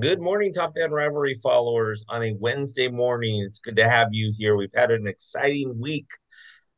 Good 0.00 0.20
morning, 0.20 0.52
Top 0.52 0.74
Fan 0.76 0.90
Rivalry 0.90 1.38
followers 1.42 2.04
on 2.08 2.22
a 2.22 2.34
Wednesday 2.40 2.88
morning. 2.88 3.44
It's 3.46 3.58
good 3.58 3.76
to 3.76 3.88
have 3.88 4.08
you 4.12 4.32
here. 4.36 4.56
We've 4.56 4.74
had 4.74 4.90
an 4.90 5.06
exciting 5.06 5.78
week. 5.78 6.08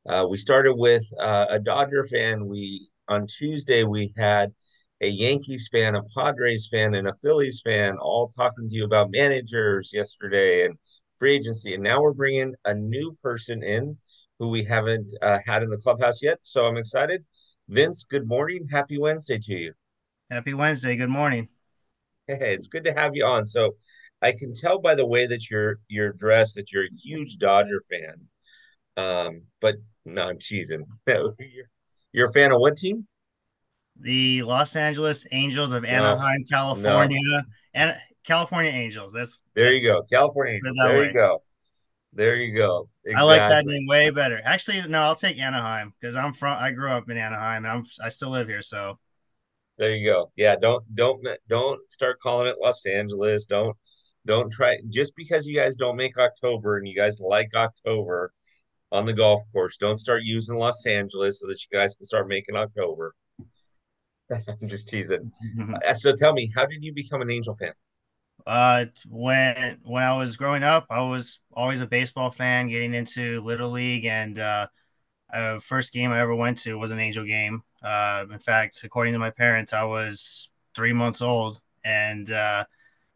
Uh, 0.06 0.27
we 0.29 0.37
started 0.37 0.74
with 0.74 1.04
uh, 1.18 1.46
a 1.48 1.58
Dodger 1.58 2.04
fan. 2.06 2.46
We 2.46 2.90
on 3.08 3.26
Tuesday 3.26 3.84
we 3.84 4.12
had 4.18 4.52
a 5.00 5.06
Yankees 5.06 5.68
fan, 5.72 5.94
a 5.94 6.02
Padres 6.14 6.68
fan, 6.71 6.94
and 6.94 7.09
a 7.09 7.14
Phillies 7.23 7.62
fan 7.64 7.96
all 7.96 8.32
talking 8.37 8.68
to 8.68 8.75
you 8.75 8.84
about 8.84 9.12
managers 9.12 9.91
yesterday 9.95 10.67
and 10.67 10.77
free 11.19 11.37
agency. 11.37 11.75
And 11.75 11.83
now 11.83 12.03
we're 12.03 12.12
bringing 12.12 12.55
a 12.67 12.75
new 12.75 13.17
person 13.23 13.62
in 13.62 13.96
who 14.39 14.48
we 14.48 14.62
haven't 14.62 15.11
uh, 15.23 15.39
had 15.46 15.62
in 15.62 15.71
the 15.71 15.79
clubhouse 15.79 16.23
yet. 16.23 16.39
So 16.43 16.67
I'm 16.67 16.77
excited. 16.77 17.25
Vince, 17.69 18.05
good 18.05 18.29
morning. 18.29 18.67
Happy 18.71 18.98
Wednesday 18.98 19.39
to 19.39 19.55
you. 19.55 19.73
Happy 20.30 20.53
Wednesday. 20.55 20.96
Good 20.96 21.09
morning. 21.09 21.48
Hey, 22.29 22.54
it's 22.54 22.66
good 22.66 22.84
to 22.84 22.93
have 22.93 23.14
you 23.14 23.24
on. 23.24 23.46
So 23.46 23.77
I 24.23 24.32
can 24.32 24.52
tell 24.52 24.80
by 24.80 24.95
the 24.95 25.06
way 25.06 25.27
that 25.27 25.51
you're 25.51 25.78
you're 25.88 26.12
dressed 26.12 26.56
that 26.56 26.73
you're 26.73 26.84
a 26.84 26.96
huge 27.02 27.37
Dodger 27.37 27.82
fan. 27.91 28.27
Um, 28.96 29.42
but 29.60 29.77
no, 30.05 30.23
I'm 30.23 30.38
cheesing. 30.38 30.84
you're, 31.06 31.34
you're 32.12 32.28
a 32.28 32.32
fan 32.32 32.52
of 32.52 32.60
what 32.60 32.77
team? 32.77 33.06
The 34.01 34.42
Los 34.42 34.77
Angeles 34.77 35.27
Angels 35.32 35.73
of 35.73 35.84
Anaheim, 35.84 36.45
no. 36.48 36.51
California, 36.51 37.46
and 37.74 37.96
California 38.24 38.70
Angels. 38.70 39.12
That's 39.12 39.43
There 39.54 39.73
you 39.73 39.87
go. 39.87 40.02
California 40.02 40.54
Angels. 40.54 40.77
There 40.82 41.04
you 41.04 41.12
go. 41.12 41.43
There 42.12 42.37
you 42.37 42.56
go. 42.56 42.88
I 43.15 43.23
like 43.23 43.48
that 43.48 43.66
name 43.66 43.87
way 43.87 44.10
better. 44.10 44.40
Actually, 44.45 44.82
no, 44.88 45.02
I'll 45.02 45.15
take 45.15 45.38
Anaheim 45.38 45.95
because 46.01 46.16
I'm 46.16 46.32
from. 46.32 46.56
I 46.59 46.73
grew 46.73 46.90
up 46.90 47.09
in 47.09 47.16
Anaheim, 47.16 47.65
and 47.65 47.73
I'm 47.73 47.87
I 48.02 48.09
still 48.09 48.30
live 48.30 48.48
here. 48.48 48.62
So 48.62 48.98
There 49.79 49.95
you 49.95 50.07
go. 50.11 50.33
Yeah, 50.37 50.57
don't 50.57 50.85
don't 50.95 51.27
don't 51.48 51.80
start 51.91 52.21
calling 52.21 52.47
it 52.48 52.57
Los 52.61 52.87
Angeles. 52.87 53.47
Don't 53.47 53.77
don't 54.25 54.51
try 54.51 54.79
just 54.89 55.15
because 55.16 55.46
you 55.46 55.57
guys 55.57 55.77
don't 55.77 55.96
make 55.96 56.16
October 56.18 56.79
and 56.79 56.88
you 56.88 56.96
guys 56.96 57.21
like 57.21 57.51
October 57.55 58.33
on 58.93 59.05
the 59.05 59.13
golf 59.13 59.41
course, 59.52 59.77
don't 59.77 59.99
start 59.99 60.23
using 60.24 60.57
Los 60.57 60.87
Angeles 60.87 61.41
so 61.41 61.46
that 61.49 61.59
you 61.60 61.79
guys 61.79 61.95
can 61.96 62.07
start 62.07 62.29
making 62.29 62.57
October. 62.57 63.15
I'm 64.31 64.69
just 64.69 64.88
teasing. 64.88 65.31
Uh, 65.87 65.94
So 65.94 66.15
tell 66.15 66.33
me, 66.33 66.50
how 66.55 66.66
did 66.66 66.83
you 66.83 66.93
become 66.93 67.22
an 67.22 67.31
Angel 67.31 67.56
fan? 67.56 67.72
Uh, 68.47 68.87
when 69.09 69.78
when 69.83 70.03
I 70.03 70.16
was 70.16 70.37
growing 70.37 70.62
up, 70.62 70.87
I 70.91 71.00
was 71.00 71.41
always 71.53 71.81
a 71.81 71.87
baseball 71.87 72.31
fan, 72.31 72.69
getting 72.69 72.94
into 72.94 73.41
Little 73.43 73.71
League, 73.71 74.05
and 74.05 74.38
uh, 74.38 74.66
uh, 75.33 75.59
first 75.61 75.93
game 75.93 76.12
I 76.12 76.21
ever 76.21 76.34
went 76.34 76.59
to 76.59 76.78
was 76.78 76.93
an 76.93 77.00
Angel 77.00 77.25
game. 77.25 77.62
Uh, 77.87 78.26
in 78.32 78.41
fact, 78.41 78.82
according 78.82 79.12
to 79.12 79.19
my 79.20 79.31
parents, 79.31 79.72
I 79.72 79.84
was 79.84 80.50
three 80.75 80.92
months 80.92 81.22
old, 81.22 81.60
and 81.84 82.28
uh, 82.31 82.65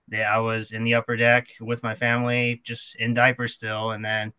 they, 0.06 0.22
I 0.22 0.38
was 0.38 0.70
in 0.70 0.84
the 0.84 0.94
upper 0.94 1.16
deck 1.16 1.48
with 1.60 1.82
my 1.82 1.96
family, 1.96 2.62
just 2.64 2.94
in 2.96 3.12
diapers 3.12 3.54
still. 3.54 3.90
And 3.90 4.04
then 4.04 4.32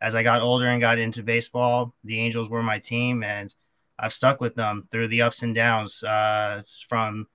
as 0.00 0.16
I 0.16 0.24
got 0.24 0.42
older 0.42 0.66
and 0.66 0.80
got 0.80 0.98
into 0.98 1.22
baseball, 1.22 1.94
the 2.02 2.18
Angels 2.20 2.48
were 2.48 2.62
my 2.64 2.80
team, 2.80 3.22
and 3.22 3.54
I've 3.96 4.12
stuck 4.12 4.40
with 4.40 4.56
them 4.56 4.88
through 4.90 5.08
the 5.08 5.22
ups 5.22 5.42
and 5.42 5.54
downs, 5.54 6.02
uh, 6.02 6.62
from 6.88 7.28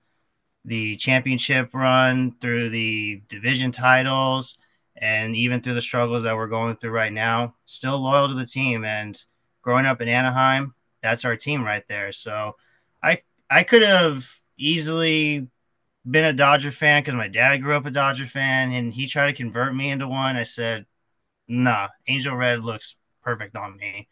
the 0.64 0.96
championship 0.96 1.70
run 1.74 2.36
through 2.40 2.68
the 2.70 3.22
division 3.28 3.72
titles 3.72 4.56
and 4.96 5.34
even 5.34 5.60
through 5.60 5.74
the 5.74 5.82
struggles 5.82 6.22
that 6.22 6.36
we're 6.36 6.46
going 6.46 6.76
through 6.76 6.92
right 6.92 7.12
now 7.12 7.54
still 7.64 7.98
loyal 7.98 8.28
to 8.28 8.34
the 8.34 8.46
team 8.46 8.84
and 8.84 9.24
growing 9.62 9.86
up 9.86 10.00
in 10.00 10.08
anaheim 10.08 10.72
that's 11.02 11.24
our 11.24 11.36
team 11.36 11.64
right 11.64 11.84
there 11.88 12.12
so 12.12 12.56
i 13.02 13.20
i 13.50 13.62
could 13.62 13.82
have 13.82 14.28
easily 14.58 15.48
been 16.10 16.24
a 16.24 16.32
dodger 16.32 16.72
fan 16.72 17.02
because 17.02 17.14
my 17.14 17.28
dad 17.28 17.58
grew 17.58 17.76
up 17.76 17.86
a 17.86 17.90
dodger 17.90 18.26
fan 18.26 18.72
and 18.72 18.94
he 18.94 19.06
tried 19.06 19.26
to 19.26 19.32
convert 19.32 19.74
me 19.74 19.90
into 19.90 20.08
one 20.08 20.36
i 20.36 20.42
said 20.42 20.86
nah 21.48 21.88
angel 22.08 22.36
red 22.36 22.64
looks 22.64 22.96
perfect 23.22 23.56
on 23.56 23.76
me 23.76 24.08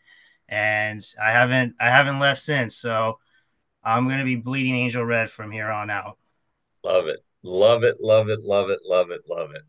and 0.48 1.02
i 1.22 1.30
haven't 1.30 1.74
i 1.80 1.90
haven't 1.90 2.20
left 2.20 2.40
since 2.40 2.76
so 2.76 3.18
i'm 3.84 4.06
going 4.06 4.18
to 4.18 4.24
be 4.24 4.36
bleeding 4.36 4.74
angel 4.76 5.04
red 5.04 5.30
from 5.30 5.50
here 5.50 5.70
on 5.70 5.90
out 5.90 6.18
Love 6.84 7.06
it. 7.06 7.24
Love 7.42 7.84
it, 7.84 7.96
love 8.02 8.28
it, 8.28 8.40
love 8.40 8.68
it, 8.70 8.80
love 8.84 9.10
it, 9.10 9.22
love 9.28 9.50
it. 9.54 9.62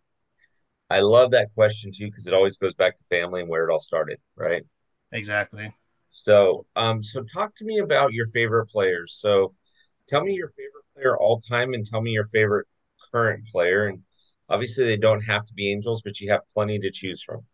I 0.90 1.02
love 1.02 1.32
that 1.32 1.54
question 1.56 1.92
too 1.92 2.08
because 2.08 2.28
it 2.28 2.34
always 2.34 2.58
goes 2.58 2.74
back 2.74 2.98
to 2.98 3.04
family 3.10 3.42
and 3.42 3.50
where 3.50 3.68
it 3.68 3.72
all 3.72 3.80
started, 3.80 4.20
right? 4.36 4.64
exactly 5.12 5.74
So, 6.12 6.68
um, 6.76 7.02
so 7.04 7.24
talk 7.24 7.56
to 7.56 7.66
me 7.66 7.80
about 7.80 8.14
your 8.14 8.28
favorite 8.28 8.68
players. 8.68 9.16
So, 9.20 9.56
tell 10.08 10.24
me 10.24 10.34
your 10.34 10.50
favorite 10.50 10.86
player 10.96 11.18
all 11.18 11.40
time 11.42 11.74
and 11.74 11.86
tell 11.86 12.02
me 12.02 12.12
your 12.12 12.26
favorite 12.26 12.68
current 13.12 13.46
player. 13.52 13.88
And 13.88 14.04
obviously, 14.50 14.86
they 14.86 14.98
don't 14.98 15.22
have 15.22 15.46
to 15.46 15.54
be 15.54 15.72
Angels, 15.72 16.02
but 16.04 16.20
you 16.22 16.32
have 16.32 16.42
plenty 16.54 16.80
to 16.80 16.92
choose 16.92 17.24
from. 17.24 17.46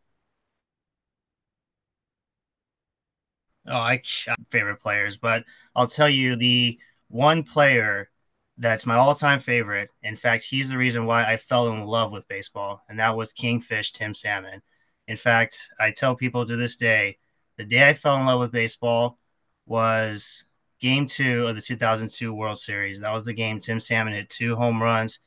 Oh, 3.68 3.78
I 3.78 4.01
favorite 4.50 4.79
players, 4.81 5.18
but 5.18 5.44
I'll 5.75 5.88
tell 5.88 6.09
you 6.09 6.35
the 6.35 6.79
one 7.09 7.44
player 7.44 8.09
that's 8.57 8.85
my 8.85 8.95
all-time 8.95 9.39
favorite. 9.39 9.89
In 10.01 10.16
fact, 10.16 10.45
he's 10.45 10.69
the 10.69 10.78
reason 10.78 11.06
why 11.06 11.25
I 11.25 11.38
fell 11.38 11.68
in 11.68 11.85
love 11.85 12.12
with 12.12 12.28
baseball, 12.28 12.81
and 12.89 13.00
that 13.00 13.16
was 13.16 13.34
Kingfish 13.34 13.91
Tim 13.91 14.13
Salmon. 14.13 14.62
In 15.07 15.18
fact, 15.18 15.69
I 15.79 15.91
tell 15.91 16.16
people 16.16 16.45
to 16.45 16.56
this 16.56 16.75
day, 16.78 17.18
the 17.57 17.66
day 17.66 17.90
I 17.90 17.94
fell 17.94 18.18
in 18.18 18.25
love 18.25 18.40
with 18.40 18.51
baseball 18.51 19.18
was 19.66 20.45
game 20.79 21.07
2 21.07 21.47
of 21.47 21.56
the 21.56 21.62
2002 21.62 22.34
World 22.34 22.59
Series. 22.59 23.00
That 23.00 23.13
was 23.13 23.25
the 23.25 23.34
game 23.34 23.59
Tim 23.59 23.79
Salmon 23.79 24.13
hit 24.13 24.29
two 24.29 24.56
home 24.56 24.81
runs. 24.81 25.19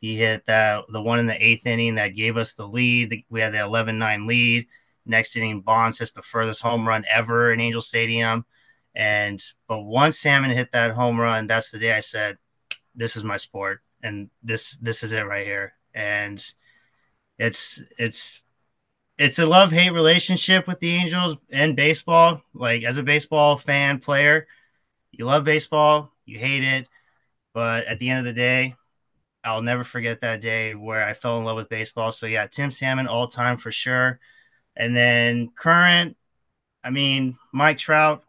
He 0.00 0.16
hit 0.16 0.46
that 0.46 0.84
the 0.88 1.02
one 1.02 1.18
in 1.18 1.26
the 1.26 1.32
8th 1.32 1.66
inning 1.66 1.94
that 1.96 2.08
gave 2.08 2.36
us 2.36 2.54
the 2.54 2.68
lead. 2.68 3.24
We 3.28 3.40
had 3.40 3.52
the 3.52 3.58
11-9 3.58 4.28
lead 4.28 4.68
Next 5.08 5.36
inning, 5.36 5.62
Bonds 5.62 5.98
hits 5.98 6.12
the 6.12 6.20
furthest 6.20 6.60
home 6.60 6.86
run 6.86 7.04
ever 7.10 7.50
in 7.50 7.60
Angel 7.60 7.80
Stadium. 7.80 8.44
And 8.94 9.42
but 9.66 9.80
once 9.80 10.18
Salmon 10.18 10.50
hit 10.50 10.70
that 10.72 10.92
home 10.92 11.18
run, 11.18 11.46
that's 11.46 11.70
the 11.70 11.78
day 11.78 11.92
I 11.92 12.00
said, 12.00 12.36
"This 12.94 13.16
is 13.16 13.24
my 13.24 13.38
sport, 13.38 13.80
and 14.02 14.28
this 14.42 14.76
this 14.76 15.02
is 15.02 15.12
it 15.12 15.22
right 15.22 15.46
here." 15.46 15.72
And 15.94 16.38
it's 17.38 17.82
it's 17.98 18.42
it's 19.18 19.38
a 19.38 19.46
love 19.46 19.72
hate 19.72 19.90
relationship 19.90 20.66
with 20.66 20.80
the 20.80 20.94
Angels 20.94 21.36
and 21.50 21.74
baseball. 21.76 22.42
Like 22.54 22.84
as 22.84 22.98
a 22.98 23.02
baseball 23.02 23.56
fan 23.56 23.98
player, 23.98 24.46
you 25.10 25.24
love 25.24 25.44
baseball, 25.44 26.12
you 26.24 26.38
hate 26.38 26.62
it, 26.62 26.86
but 27.52 27.84
at 27.86 27.98
the 27.98 28.10
end 28.10 28.20
of 28.20 28.24
the 28.26 28.38
day, 28.38 28.76
I'll 29.44 29.62
never 29.62 29.84
forget 29.84 30.20
that 30.20 30.40
day 30.40 30.74
where 30.74 31.04
I 31.04 31.12
fell 31.12 31.38
in 31.38 31.44
love 31.44 31.56
with 31.56 31.68
baseball. 31.68 32.12
So 32.12 32.26
yeah, 32.26 32.46
Tim 32.46 32.70
Salmon 32.70 33.08
all 33.08 33.28
time 33.28 33.56
for 33.56 33.72
sure. 33.72 34.20
And 34.76 34.96
then 34.96 35.50
current, 35.56 36.16
I 36.84 36.90
mean, 36.90 37.36
Mike 37.52 37.78
Trout, 37.78 38.22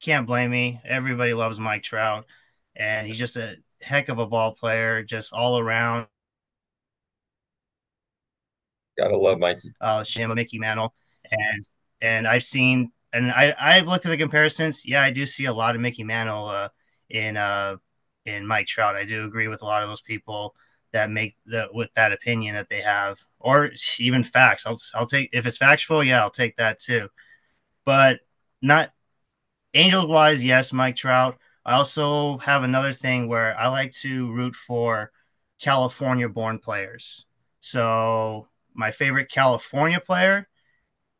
can't 0.00 0.26
blame 0.26 0.50
me. 0.50 0.80
Everybody 0.84 1.34
loves 1.34 1.60
Mike 1.60 1.82
Trout, 1.82 2.24
and 2.74 3.06
he's 3.06 3.18
just 3.18 3.36
a 3.36 3.56
heck 3.82 4.08
of 4.08 4.18
a 4.18 4.26
ball 4.26 4.54
player, 4.54 5.02
just 5.02 5.32
all 5.32 5.58
around. 5.58 6.06
Gotta 9.00 9.16
love 9.16 9.38
Mikey. 9.38 9.72
Uh, 9.80 10.04
Shima 10.04 10.34
Mickey 10.34 10.58
Mantle, 10.58 10.92
and 11.30 11.62
and 12.02 12.26
I've 12.28 12.44
seen 12.44 12.92
and 13.12 13.30
I 13.30 13.54
I've 13.58 13.86
looked 13.86 14.04
at 14.04 14.10
the 14.10 14.18
comparisons. 14.18 14.84
Yeah, 14.86 15.02
I 15.02 15.10
do 15.10 15.24
see 15.24 15.46
a 15.46 15.52
lot 15.52 15.74
of 15.74 15.80
Mickey 15.80 16.04
Mantle 16.04 16.48
uh, 16.48 16.68
in 17.08 17.36
uh 17.36 17.76
in 18.26 18.46
Mike 18.46 18.66
Trout. 18.66 18.96
I 18.96 19.04
do 19.04 19.24
agree 19.24 19.48
with 19.48 19.62
a 19.62 19.64
lot 19.64 19.82
of 19.82 19.88
those 19.88 20.02
people 20.02 20.54
that 20.92 21.10
make 21.10 21.36
the 21.46 21.68
with 21.72 21.88
that 21.94 22.12
opinion 22.12 22.56
that 22.56 22.68
they 22.68 22.80
have, 22.82 23.18
or 23.38 23.70
even 23.98 24.22
facts. 24.22 24.66
I'll 24.66 24.78
I'll 24.94 25.06
take 25.06 25.30
if 25.32 25.46
it's 25.46 25.56
factual. 25.56 26.04
Yeah, 26.04 26.20
I'll 26.20 26.30
take 26.30 26.56
that 26.56 26.78
too. 26.78 27.08
But 27.84 28.20
not 28.60 28.92
Angels 29.72 30.06
wise, 30.06 30.44
yes, 30.44 30.72
Mike 30.72 30.96
Trout. 30.96 31.38
I 31.64 31.74
also 31.74 32.38
have 32.38 32.64
another 32.64 32.92
thing 32.92 33.28
where 33.28 33.58
I 33.58 33.68
like 33.68 33.92
to 34.02 34.32
root 34.32 34.54
for 34.56 35.12
California 35.60 36.28
born 36.28 36.58
players. 36.58 37.24
So 37.60 38.48
my 38.80 38.90
favorite 38.92 39.30
California 39.30 40.00
player, 40.00 40.48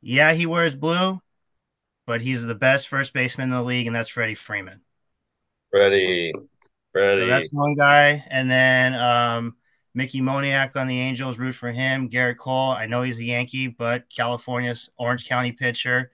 yeah, 0.02 0.32
he 0.34 0.46
wears 0.46 0.74
blue, 0.74 1.20
but 2.06 2.22
he's 2.22 2.44
the 2.44 2.54
best 2.56 2.88
first 2.88 3.12
baseman 3.12 3.50
in 3.50 3.56
the 3.56 3.62
league, 3.62 3.86
and 3.86 3.94
that's 3.96 4.08
Freddie 4.10 4.34
Freeman. 4.34 4.82
Freddie, 5.70 6.32
So 6.32 6.92
Freddie. 6.92 7.26
that's 7.26 7.48
one 7.52 7.74
guy. 7.74 8.24
And 8.30 8.50
then 8.50 8.94
um, 8.94 9.56
Mickey 9.94 10.20
Moniak 10.20 10.76
on 10.76 10.86
the 10.88 10.98
Angels, 11.00 11.38
root 11.38 11.54
for 11.54 11.70
him. 11.72 12.08
Gerrit 12.10 12.38
Cole, 12.38 12.70
I 12.72 12.86
know 12.86 13.02
he's 13.02 13.18
a 13.18 13.24
Yankee, 13.24 13.68
but 13.68 14.04
California's 14.14 14.90
Orange 14.98 15.26
County 15.28 15.52
pitcher. 15.52 16.10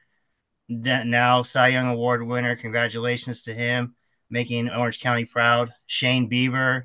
now 0.69 1.43
Cy 1.43 1.69
Young 1.69 1.89
Award 1.89 2.27
winner. 2.27 2.57
Congratulations 2.57 3.43
to 3.45 3.55
him, 3.55 3.95
making 4.31 4.71
Orange 4.71 5.01
County 5.01 5.25
proud. 5.25 5.73
Shane 5.87 6.29
Bieber, 6.31 6.85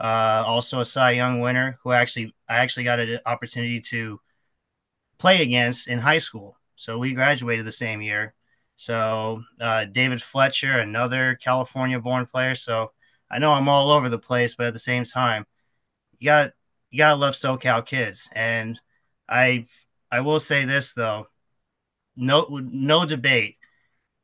uh, 0.00 0.42
also 0.46 0.80
a 0.80 0.84
Cy 0.84 1.12
Young 1.12 1.40
winner, 1.40 1.78
who 1.82 1.92
actually 1.92 2.34
I 2.48 2.56
actually 2.56 2.84
got 2.84 3.00
an 3.00 3.20
opportunity 3.26 3.80
to 3.90 4.20
play 5.18 5.42
against 5.42 5.88
in 5.88 5.98
high 5.98 6.18
school. 6.18 6.56
So 6.76 6.98
we 6.98 7.12
graduated 7.12 7.66
the 7.66 7.72
same 7.72 8.00
year. 8.00 8.34
So 8.76 9.42
uh, 9.60 9.84
David 9.84 10.22
Fletcher, 10.22 10.78
another 10.78 11.38
California-born 11.42 12.26
player. 12.26 12.54
So 12.54 12.92
I 13.30 13.38
know 13.38 13.52
I'm 13.52 13.68
all 13.68 13.90
over 13.90 14.08
the 14.08 14.18
place, 14.18 14.54
but 14.54 14.68
at 14.68 14.72
the 14.72 14.78
same 14.78 15.04
time, 15.04 15.44
you 16.18 16.24
got 16.24 16.52
you 16.90 16.98
gotta 16.98 17.16
love 17.16 17.34
SoCal 17.34 17.84
kids. 17.84 18.28
And 18.34 18.80
I 19.28 19.66
I 20.10 20.20
will 20.22 20.40
say 20.40 20.64
this 20.64 20.94
though, 20.94 21.26
no 22.16 22.46
no 22.50 23.04
debate. 23.04 23.56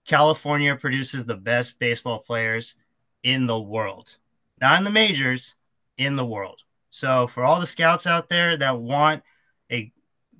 California 0.06 0.74
produces 0.76 1.24
the 1.24 1.36
best 1.36 1.78
baseball 1.78 2.20
players 2.20 2.76
in 3.22 3.46
the 3.46 3.60
world, 3.60 4.16
not 4.60 4.78
in 4.78 4.84
the 4.84 4.90
majors, 4.90 5.54
in 5.98 6.16
the 6.16 6.26
world. 6.26 6.60
So 6.90 7.26
for 7.26 7.44
all 7.44 7.60
the 7.60 7.66
scouts 7.66 8.06
out 8.06 8.28
there 8.28 8.56
that 8.56 8.78
want 8.78 9.22
a 9.70 9.92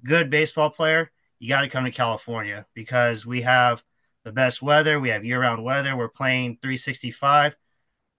good 0.04 0.30
baseball 0.30 0.70
player, 0.70 1.10
you 1.38 1.48
got 1.48 1.60
to 1.62 1.68
come 1.68 1.84
to 1.84 1.90
California 1.90 2.66
because 2.74 3.26
we 3.26 3.42
have 3.42 3.82
the 4.24 4.32
best 4.32 4.62
weather. 4.62 4.98
We 4.98 5.10
have 5.10 5.24
year-round 5.24 5.62
weather. 5.62 5.96
We're 5.96 6.08
playing 6.08 6.58
365. 6.62 7.56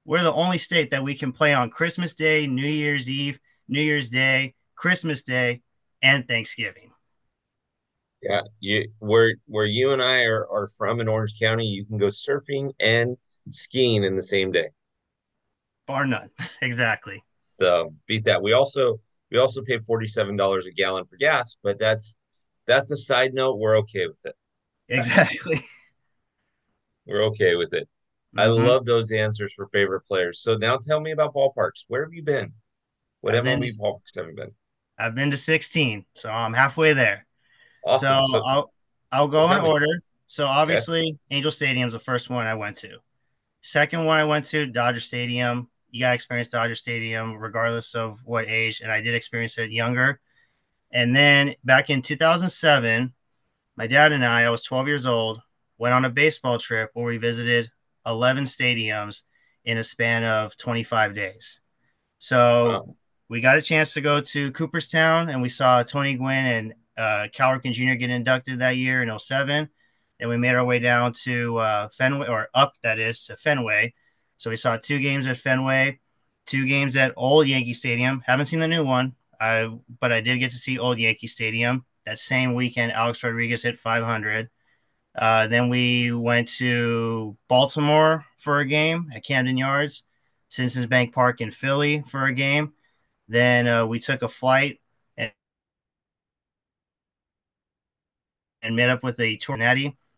We're 0.05 0.23
the 0.23 0.33
only 0.33 0.57
state 0.57 0.91
that 0.91 1.03
we 1.03 1.15
can 1.15 1.31
play 1.31 1.53
on 1.53 1.69
Christmas 1.69 2.15
Day, 2.15 2.47
New 2.47 2.65
Year's 2.65 3.09
Eve, 3.09 3.39
New 3.67 3.81
Year's 3.81 4.09
Day, 4.09 4.55
Christmas 4.75 5.23
Day, 5.23 5.61
and 6.01 6.27
Thanksgiving. 6.27 6.91
Yeah, 8.21 8.41
you 8.59 8.89
where 8.99 9.35
where 9.45 9.65
you 9.65 9.91
and 9.91 10.01
I 10.01 10.23
are, 10.23 10.47
are 10.49 10.69
from 10.77 10.99
in 11.01 11.07
Orange 11.07 11.39
County, 11.39 11.65
you 11.65 11.85
can 11.85 11.97
go 11.97 12.07
surfing 12.07 12.71
and 12.79 13.15
skiing 13.49 14.03
in 14.03 14.15
the 14.15 14.21
same 14.21 14.51
day. 14.51 14.69
Bar 15.87 16.05
none. 16.05 16.29
exactly. 16.61 17.23
So 17.57 17.93
beat 18.07 18.25
that. 18.25 18.41
We 18.41 18.53
also 18.53 18.99
we 19.31 19.37
also 19.37 19.61
pay 19.61 19.77
$47 19.77 20.65
a 20.65 20.71
gallon 20.71 21.05
for 21.05 21.17
gas, 21.17 21.57
but 21.63 21.79
that's 21.79 22.15
that's 22.67 22.91
a 22.91 22.97
side 22.97 23.33
note. 23.33 23.57
We're 23.57 23.77
okay 23.79 24.07
with 24.07 24.17
it. 24.25 24.35
Exactly. 24.89 25.65
We're 27.05 27.23
okay 27.25 27.55
with 27.55 27.73
it. 27.73 27.87
Mm-hmm. 28.35 28.39
I 28.39 28.45
love 28.45 28.85
those 28.85 29.11
answers 29.11 29.53
for 29.53 29.67
favorite 29.67 30.01
players. 30.01 30.41
So 30.41 30.55
now 30.55 30.77
tell 30.77 30.99
me 30.99 31.11
about 31.11 31.33
ballparks. 31.33 31.85
Where 31.87 32.03
have 32.03 32.13
you 32.13 32.23
been? 32.23 32.53
What 33.21 33.35
I've 33.35 33.43
MLB 33.43 33.73
to, 33.73 33.79
ballparks 33.79 34.15
have 34.15 34.27
you 34.27 34.35
been? 34.35 34.51
I've 34.99 35.15
been 35.15 35.31
to 35.31 35.37
16, 35.37 36.05
so 36.13 36.29
I'm 36.29 36.53
halfway 36.53 36.93
there. 36.93 37.25
Awesome. 37.85 38.25
So, 38.27 38.33
so 38.33 38.43
I'll 38.45 38.73
I'll 39.11 39.27
go 39.27 39.51
in 39.51 39.61
order. 39.61 40.01
So 40.27 40.45
obviously, 40.45 41.01
okay. 41.01 41.17
Angel 41.31 41.51
Stadium 41.51 41.87
is 41.87 41.93
the 41.93 41.99
first 41.99 42.29
one 42.29 42.45
I 42.45 42.55
went 42.55 42.77
to. 42.77 42.97
Second 43.61 44.05
one 44.05 44.19
I 44.19 44.25
went 44.25 44.45
to 44.45 44.65
Dodger 44.65 44.99
Stadium. 44.99 45.69
You 45.89 46.01
got 46.01 46.09
to 46.09 46.15
experience 46.15 46.49
Dodger 46.49 46.75
Stadium 46.75 47.37
regardless 47.37 47.95
of 47.95 48.19
what 48.25 48.47
age, 48.47 48.81
and 48.81 48.91
I 48.91 49.01
did 49.01 49.15
experience 49.15 49.57
it 49.57 49.71
younger. 49.71 50.19
And 50.91 51.15
then 51.15 51.55
back 51.63 51.89
in 51.89 52.01
2007, 52.01 53.13
my 53.75 53.87
dad 53.87 54.11
and 54.11 54.25
I, 54.25 54.43
I 54.43 54.49
was 54.49 54.63
12 54.63 54.87
years 54.87 55.07
old, 55.07 55.41
went 55.77 55.93
on 55.93 56.05
a 56.05 56.09
baseball 56.09 56.57
trip 56.57 56.91
where 56.93 57.05
we 57.05 57.17
visited 57.17 57.69
11 58.05 58.45
stadiums 58.45 59.23
in 59.63 59.77
a 59.77 59.83
span 59.83 60.23
of 60.23 60.55
25 60.57 61.13
days. 61.13 61.59
So 62.19 62.69
wow. 62.69 62.95
we 63.29 63.41
got 63.41 63.57
a 63.57 63.61
chance 63.61 63.93
to 63.93 64.01
go 64.01 64.21
to 64.21 64.51
Cooperstown 64.53 65.29
and 65.29 65.41
we 65.41 65.49
saw 65.49 65.83
Tony 65.83 66.15
Gwynn 66.15 66.45
and 66.45 66.73
uh, 66.97 67.27
Cal 67.31 67.51
Ripken 67.51 67.73
Jr. 67.73 67.93
get 67.93 68.09
inducted 68.09 68.59
that 68.59 68.77
year 68.77 69.03
in 69.03 69.19
07. 69.19 69.69
And 70.19 70.29
we 70.29 70.37
made 70.37 70.55
our 70.55 70.65
way 70.65 70.79
down 70.79 71.13
to 71.23 71.57
uh, 71.57 71.89
Fenway, 71.89 72.27
or 72.27 72.47
up, 72.55 72.73
that 72.81 72.97
is, 72.97 73.25
to 73.25 73.37
Fenway. 73.37 73.93
So 74.37 74.49
we 74.49 74.55
saw 74.55 74.77
two 74.77 74.99
games 74.99 75.27
at 75.27 75.37
Fenway, 75.37 75.99
two 76.45 76.65
games 76.65 76.95
at 76.95 77.13
Old 77.17 77.47
Yankee 77.47 77.73
Stadium. 77.73 78.23
Haven't 78.25 78.45
seen 78.47 78.59
the 78.59 78.67
new 78.67 78.85
one, 78.85 79.15
I, 79.39 79.69
but 79.99 80.11
I 80.11 80.21
did 80.21 80.37
get 80.37 80.51
to 80.51 80.57
see 80.57 80.79
Old 80.79 80.99
Yankee 80.99 81.27
Stadium. 81.27 81.85
That 82.05 82.19
same 82.19 82.53
weekend, 82.53 82.93
Alex 82.93 83.23
Rodriguez 83.23 83.63
hit 83.63 83.79
500. 83.79 84.49
Uh, 85.17 85.47
then 85.47 85.69
we 85.69 86.11
went 86.11 86.47
to 86.47 87.35
Baltimore 87.47 88.25
for 88.37 88.59
a 88.59 88.65
game 88.65 89.11
at 89.13 89.25
Camden 89.25 89.57
Yards, 89.57 90.03
Citizens 90.49 90.85
Bank 90.85 91.13
Park 91.13 91.41
in 91.41 91.49
Philly 91.51 92.03
for 92.07 92.25
a 92.25 92.33
game. 92.33 92.73
Then 93.27 93.67
uh, 93.67 93.85
we 93.85 93.99
took 93.99 94.21
a 94.21 94.29
flight 94.29 94.79
and, 95.17 95.31
and 98.61 98.75
met 98.75 98.89
up 98.89 99.03
with 99.03 99.19
a 99.19 99.37
tour. 99.37 99.57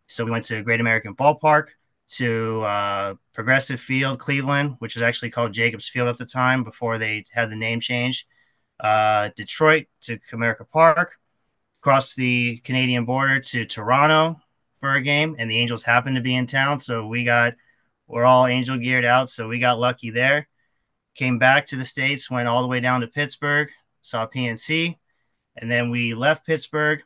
So 0.08 0.26
we 0.26 0.32
went 0.32 0.44
to 0.46 0.62
Great 0.64 0.82
American 0.82 1.16
Ballpark, 1.16 1.68
to 2.10 2.62
uh, 2.62 3.14
Progressive 3.34 3.80
Field, 3.80 4.20
Cleveland, 4.20 4.76
which 4.80 4.96
was 4.96 5.04
actually 5.04 5.30
called 5.30 5.54
Jacobs 5.54 5.88
Field 5.88 6.08
at 6.08 6.18
the 6.18 6.26
time 6.26 6.64
before 6.64 6.98
they 6.98 7.26
had 7.32 7.52
the 7.52 7.56
name 7.56 7.80
change. 7.80 8.28
Uh, 8.80 9.30
Detroit 9.36 9.88
to 10.02 10.18
Comerica 10.18 10.68
Park, 10.70 11.18
across 11.82 12.16
the 12.16 12.58
Canadian 12.58 13.06
border 13.06 13.40
to 13.40 13.66
Toronto 13.66 14.38
for 14.80 14.94
a 14.94 15.02
game, 15.02 15.36
and 15.38 15.50
the 15.50 15.58
Angels 15.58 15.84
happened 15.84 16.16
to 16.16 16.22
be 16.22 16.36
in 16.36 16.46
town, 16.46 16.80
so 16.80 17.06
we 17.06 17.24
got 17.24 17.54
we're 18.08 18.26
all 18.26 18.48
Angel 18.48 18.78
geared 18.78 19.06
out, 19.06 19.30
so 19.30 19.48
we 19.48 19.60
got 19.60 19.80
lucky 19.80 20.10
there. 20.10 20.48
Came 21.14 21.38
back 21.38 21.68
to 21.68 21.76
the 21.76 21.86
states, 21.86 22.32
went 22.32 22.48
all 22.48 22.64
the 22.64 22.68
way 22.68 22.80
down 22.80 23.02
to 23.02 23.08
Pittsburgh, 23.08 23.70
saw 24.02 24.26
PNC, 24.26 24.98
and 25.58 25.70
then 25.70 25.92
we 25.92 26.16
left 26.16 26.46
Pittsburgh, 26.46 27.04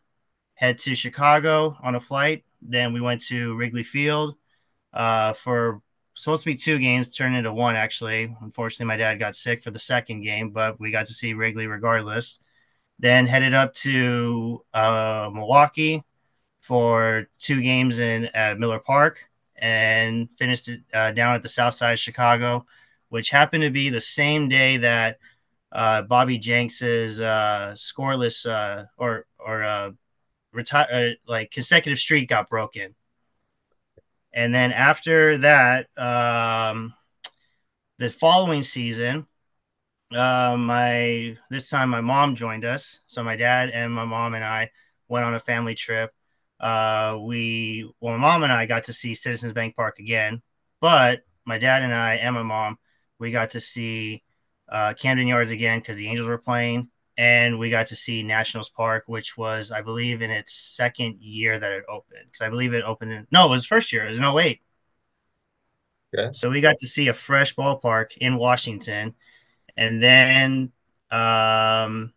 head 0.54 0.80
to 0.80 0.96
Chicago 0.96 1.76
on 1.84 1.96
a 1.96 2.00
flight. 2.00 2.46
Then 2.62 2.94
we 2.94 3.02
went 3.02 3.22
to 3.24 3.56
Wrigley 3.58 3.84
Field 3.84 4.38
uh, 4.94 5.34
for 5.34 5.82
supposed 6.16 6.44
to 6.44 6.50
be 6.50 6.56
two 6.56 6.80
games, 6.80 7.16
turned 7.16 7.36
into 7.36 7.54
one 7.54 7.76
actually. 7.76 8.36
Unfortunately, 8.42 8.86
my 8.86 8.98
dad 8.98 9.16
got 9.20 9.36
sick 9.36 9.64
for 9.64 9.72
the 9.72 9.80
second 9.80 10.22
game, 10.22 10.52
but 10.52 10.80
we 10.80 10.92
got 10.92 11.08
to 11.08 11.14
see 11.14 11.34
Wrigley 11.34 11.68
regardless. 11.68 12.40
Then 13.00 13.26
headed 13.28 13.54
up 13.54 13.74
to 13.74 14.64
uh, 14.74 15.30
Milwaukee 15.34 16.04
for 16.62 17.28
two 17.40 17.62
games 17.62 18.00
in 18.00 18.26
at 18.34 18.60
Miller 18.60 18.80
Park 18.80 19.30
and 19.58 20.30
finished 20.38 20.70
it 20.70 20.82
uh, 20.94 21.12
down 21.12 21.36
at 21.36 21.42
the 21.42 21.50
south 21.50 21.74
side 21.74 21.94
of 21.94 22.00
Chicago, 22.00 22.66
which 23.10 23.30
happened 23.30 23.64
to 23.64 23.70
be 23.70 23.90
the 23.90 24.02
same 24.02 24.48
day 24.48 24.78
that 24.78 25.18
uh, 25.72 26.04
Bobby 26.04 26.38
Jenks's 26.38 27.20
uh, 27.20 27.74
scoreless 27.76 28.48
uh, 28.48 28.86
or 28.98 29.26
or 29.40 29.64
uh, 29.64 29.92
retire 30.52 31.16
like 31.28 31.52
consecutive 31.52 32.00
streak 32.00 32.30
got 32.30 32.50
broken. 32.50 32.96
And 34.34 34.54
then 34.54 34.72
after 34.72 35.38
that, 35.40 35.88
um, 35.98 36.94
the 38.00 38.10
following 38.10 38.64
season, 38.64 39.28
uh, 40.14 40.56
my 40.58 41.38
this 41.50 41.70
time 41.70 41.90
my 41.90 42.02
mom 42.02 42.36
joined 42.36 42.66
us. 42.66 43.00
So 43.06 43.24
my 43.24 43.36
dad 43.36 43.70
and 43.70 43.92
my 43.92 44.06
mom 44.06 44.34
and 44.34 44.44
I 44.44 44.72
went 45.08 45.26
on 45.26 45.34
a 45.34 45.40
family 45.40 45.76
trip. 45.76 46.12
Uh, 46.60 47.18
we 47.22 47.92
well, 48.00 48.14
my 48.14 48.20
mom 48.20 48.44
and 48.44 48.52
I 48.52 48.66
got 48.66 48.86
to 48.86 48.94
see 48.94 49.16
Citizens 49.16 49.54
Bank 49.54 49.76
Park 49.76 50.00
again, 50.00 50.42
but 50.82 51.22
my 51.46 51.58
dad 51.58 51.84
and 51.84 51.94
I 51.94 52.16
and 52.16 52.36
my 52.36 52.44
mom 52.44 52.78
we 53.20 53.32
got 53.32 53.52
to 53.52 53.62
see 53.62 54.24
uh, 54.70 54.94
Camden 54.94 55.28
Yards 55.28 55.52
again 55.52 55.80
because 55.80 55.98
the 55.98 56.08
Angels 56.08 56.28
were 56.28 56.38
playing, 56.38 56.90
and 57.18 57.60
we 57.60 57.70
got 57.70 57.88
to 57.88 57.96
see 57.96 58.24
Nationals 58.24 58.70
Park, 58.70 59.04
which 59.08 59.38
was, 59.38 59.72
I 59.72 59.82
believe, 59.82 60.22
in 60.22 60.32
its 60.32 60.54
second 60.54 61.22
year 61.22 61.60
that 61.60 61.72
it 61.72 61.84
opened. 61.88 62.26
Because 62.26 62.46
I 62.46 62.50
believe 62.50 62.74
it 62.74 62.84
opened 62.84 63.12
in 63.12 63.28
no, 63.32 63.48
it 63.48 63.50
was 63.50 63.66
first 63.66 63.94
year. 63.94 64.06
It 64.06 64.12
was 64.12 64.20
no 64.20 64.34
wait. 64.34 64.62
Yeah. 66.12 66.32
So 66.32 66.50
we 66.50 66.62
got 66.62 66.78
to 66.80 66.88
see 66.88 67.08
a 67.08 67.14
fresh 67.14 67.56
ballpark 67.56 68.18
in 68.18 68.38
Washington, 68.38 69.16
and 69.76 70.02
then, 70.02 70.72
um, 71.10 72.14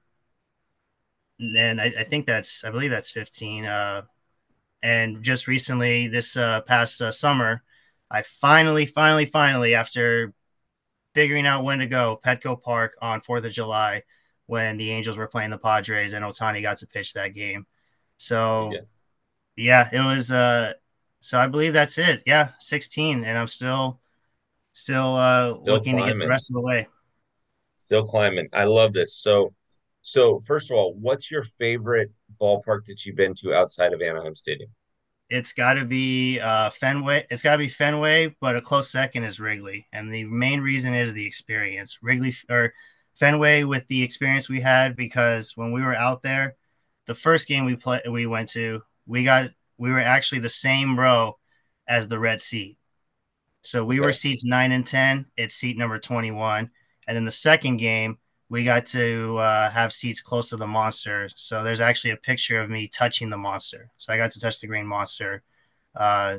then 1.38 1.80
I, 1.80 1.92
I 2.00 2.04
think 2.04 2.26
that's, 2.26 2.64
I 2.64 2.70
believe 2.70 2.90
that's 2.90 3.10
fifteen. 3.10 3.64
Uh, 3.64 4.02
and 4.82 5.22
just 5.22 5.46
recently, 5.46 6.08
this 6.08 6.36
uh, 6.36 6.60
past 6.62 7.00
uh, 7.00 7.10
summer, 7.10 7.62
I 8.10 8.22
finally, 8.22 8.86
finally, 8.86 9.26
finally, 9.26 9.74
after 9.74 10.32
figuring 11.14 11.46
out 11.46 11.64
when 11.64 11.78
to 11.78 11.86
go, 11.86 12.20
Petco 12.24 12.60
Park 12.60 12.94
on 13.00 13.22
Fourth 13.22 13.44
of 13.44 13.52
July 13.52 14.02
when 14.46 14.76
the 14.76 14.90
Angels 14.90 15.18
were 15.18 15.26
playing 15.26 15.50
the 15.50 15.58
Padres 15.58 16.12
and 16.12 16.24
Ohtani 16.24 16.62
got 16.62 16.78
to 16.78 16.86
pitch 16.86 17.12
that 17.14 17.34
game. 17.34 17.66
So 18.16 18.72
yeah, 19.56 19.88
yeah 19.92 20.00
it 20.00 20.04
was 20.04 20.32
uh 20.32 20.74
so 21.20 21.38
I 21.38 21.46
believe 21.48 21.72
that's 21.72 21.98
it. 21.98 22.22
Yeah, 22.26 22.50
16 22.60 23.24
and 23.24 23.38
I'm 23.38 23.48
still 23.48 24.00
still 24.72 25.16
uh 25.16 25.54
still 25.54 25.64
looking 25.64 25.96
climbing. 25.96 26.14
to 26.14 26.18
get 26.20 26.24
the 26.24 26.28
rest 26.28 26.50
of 26.50 26.54
the 26.54 26.60
way. 26.60 26.88
Still 27.76 28.04
climbing. 28.04 28.48
I 28.52 28.64
love 28.64 28.92
this. 28.92 29.14
So 29.16 29.52
so 30.02 30.40
first 30.40 30.70
of 30.70 30.76
all, 30.76 30.94
what's 30.94 31.30
your 31.30 31.42
favorite 31.42 32.12
ballpark 32.40 32.84
that 32.86 33.04
you've 33.04 33.16
been 33.16 33.34
to 33.36 33.54
outside 33.54 33.92
of 33.92 34.00
Anaheim 34.00 34.36
Stadium? 34.36 34.70
It's 35.28 35.52
got 35.52 35.74
to 35.74 35.84
be 35.84 36.38
uh, 36.38 36.70
Fenway. 36.70 37.26
It's 37.28 37.42
got 37.42 37.52
to 37.52 37.58
be 37.58 37.68
Fenway, 37.68 38.36
but 38.40 38.54
a 38.54 38.60
close 38.60 38.88
second 38.88 39.24
is 39.24 39.40
Wrigley, 39.40 39.88
and 39.92 40.14
the 40.14 40.22
main 40.22 40.60
reason 40.60 40.94
is 40.94 41.12
the 41.12 41.26
experience. 41.26 41.98
Wrigley 42.00 42.32
or 42.48 42.72
Fenway 43.16 43.64
with 43.64 43.86
the 43.88 44.02
experience 44.02 44.48
we 44.48 44.60
had 44.60 44.94
because 44.94 45.56
when 45.56 45.72
we 45.72 45.82
were 45.82 45.94
out 45.94 46.22
there, 46.22 46.56
the 47.06 47.14
first 47.14 47.48
game 47.48 47.64
we 47.64 47.76
play 47.76 48.00
we 48.10 48.26
went 48.26 48.48
to, 48.50 48.82
we 49.06 49.24
got 49.24 49.50
we 49.78 49.90
were 49.90 50.00
actually 50.00 50.40
the 50.40 50.48
same 50.48 50.98
row 50.98 51.38
as 51.88 52.08
the 52.08 52.18
red 52.18 52.40
seat. 52.40 52.78
So 53.62 53.84
we 53.84 53.98
okay. 53.98 54.06
were 54.06 54.12
seats 54.12 54.44
nine 54.44 54.72
and 54.72 54.86
ten. 54.86 55.26
It's 55.36 55.54
seat 55.54 55.78
number 55.78 55.98
twenty 55.98 56.30
one, 56.30 56.70
and 57.06 57.16
then 57.16 57.24
the 57.24 57.30
second 57.30 57.78
game 57.78 58.18
we 58.48 58.64
got 58.64 58.86
to 58.86 59.36
uh, 59.38 59.70
have 59.70 59.92
seats 59.92 60.20
close 60.20 60.50
to 60.50 60.56
the 60.56 60.66
monster. 60.66 61.28
So 61.34 61.64
there's 61.64 61.80
actually 61.80 62.12
a 62.12 62.16
picture 62.16 62.60
of 62.60 62.70
me 62.70 62.86
touching 62.86 63.30
the 63.30 63.36
monster. 63.36 63.88
So 63.96 64.12
I 64.12 64.16
got 64.16 64.30
to 64.32 64.40
touch 64.40 64.60
the 64.60 64.68
green 64.68 64.86
monster 64.86 65.42
uh, 65.96 66.38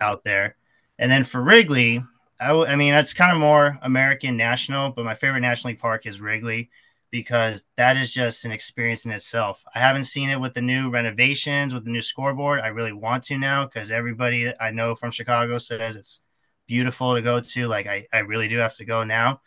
out 0.00 0.24
there. 0.24 0.56
And 0.98 1.10
then 1.10 1.22
for 1.22 1.40
Wrigley, 1.40 2.02
I, 2.38 2.48
w- 2.48 2.66
I 2.66 2.76
mean, 2.76 2.92
that's 2.92 3.14
kind 3.14 3.32
of 3.32 3.38
more 3.38 3.78
American 3.82 4.36
national, 4.36 4.90
but 4.92 5.04
my 5.04 5.14
favorite 5.14 5.40
National 5.40 5.70
League 5.72 5.80
park 5.80 6.06
is 6.06 6.20
Wrigley 6.20 6.70
because 7.10 7.64
that 7.76 7.96
is 7.96 8.12
just 8.12 8.44
an 8.44 8.52
experience 8.52 9.04
in 9.06 9.12
itself. 9.12 9.64
I 9.74 9.78
haven't 9.78 10.04
seen 10.04 10.28
it 10.28 10.40
with 10.40 10.52
the 10.54 10.60
new 10.60 10.90
renovations, 10.90 11.72
with 11.72 11.84
the 11.84 11.90
new 11.90 12.02
scoreboard. 12.02 12.60
I 12.60 12.68
really 12.68 12.92
want 12.92 13.22
to 13.24 13.38
now 13.38 13.64
because 13.64 13.90
everybody 13.90 14.52
I 14.60 14.70
know 14.70 14.94
from 14.94 15.12
Chicago 15.12 15.56
says 15.58 15.96
it's 15.96 16.20
beautiful 16.66 17.14
to 17.14 17.22
go 17.22 17.40
to. 17.40 17.68
Like 17.68 17.86
I, 17.86 18.06
I 18.12 18.18
really 18.18 18.48
do 18.48 18.58
have 18.58 18.74
to 18.76 18.84
go 18.84 19.02
now. 19.04 19.40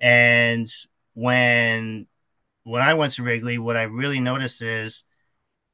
And 0.00 0.68
when 1.14 2.06
when 2.64 2.82
I 2.82 2.94
went 2.94 3.14
to 3.14 3.22
Wrigley, 3.24 3.58
what 3.58 3.76
I 3.76 3.84
really 3.84 4.20
noticed 4.20 4.62
is 4.62 5.04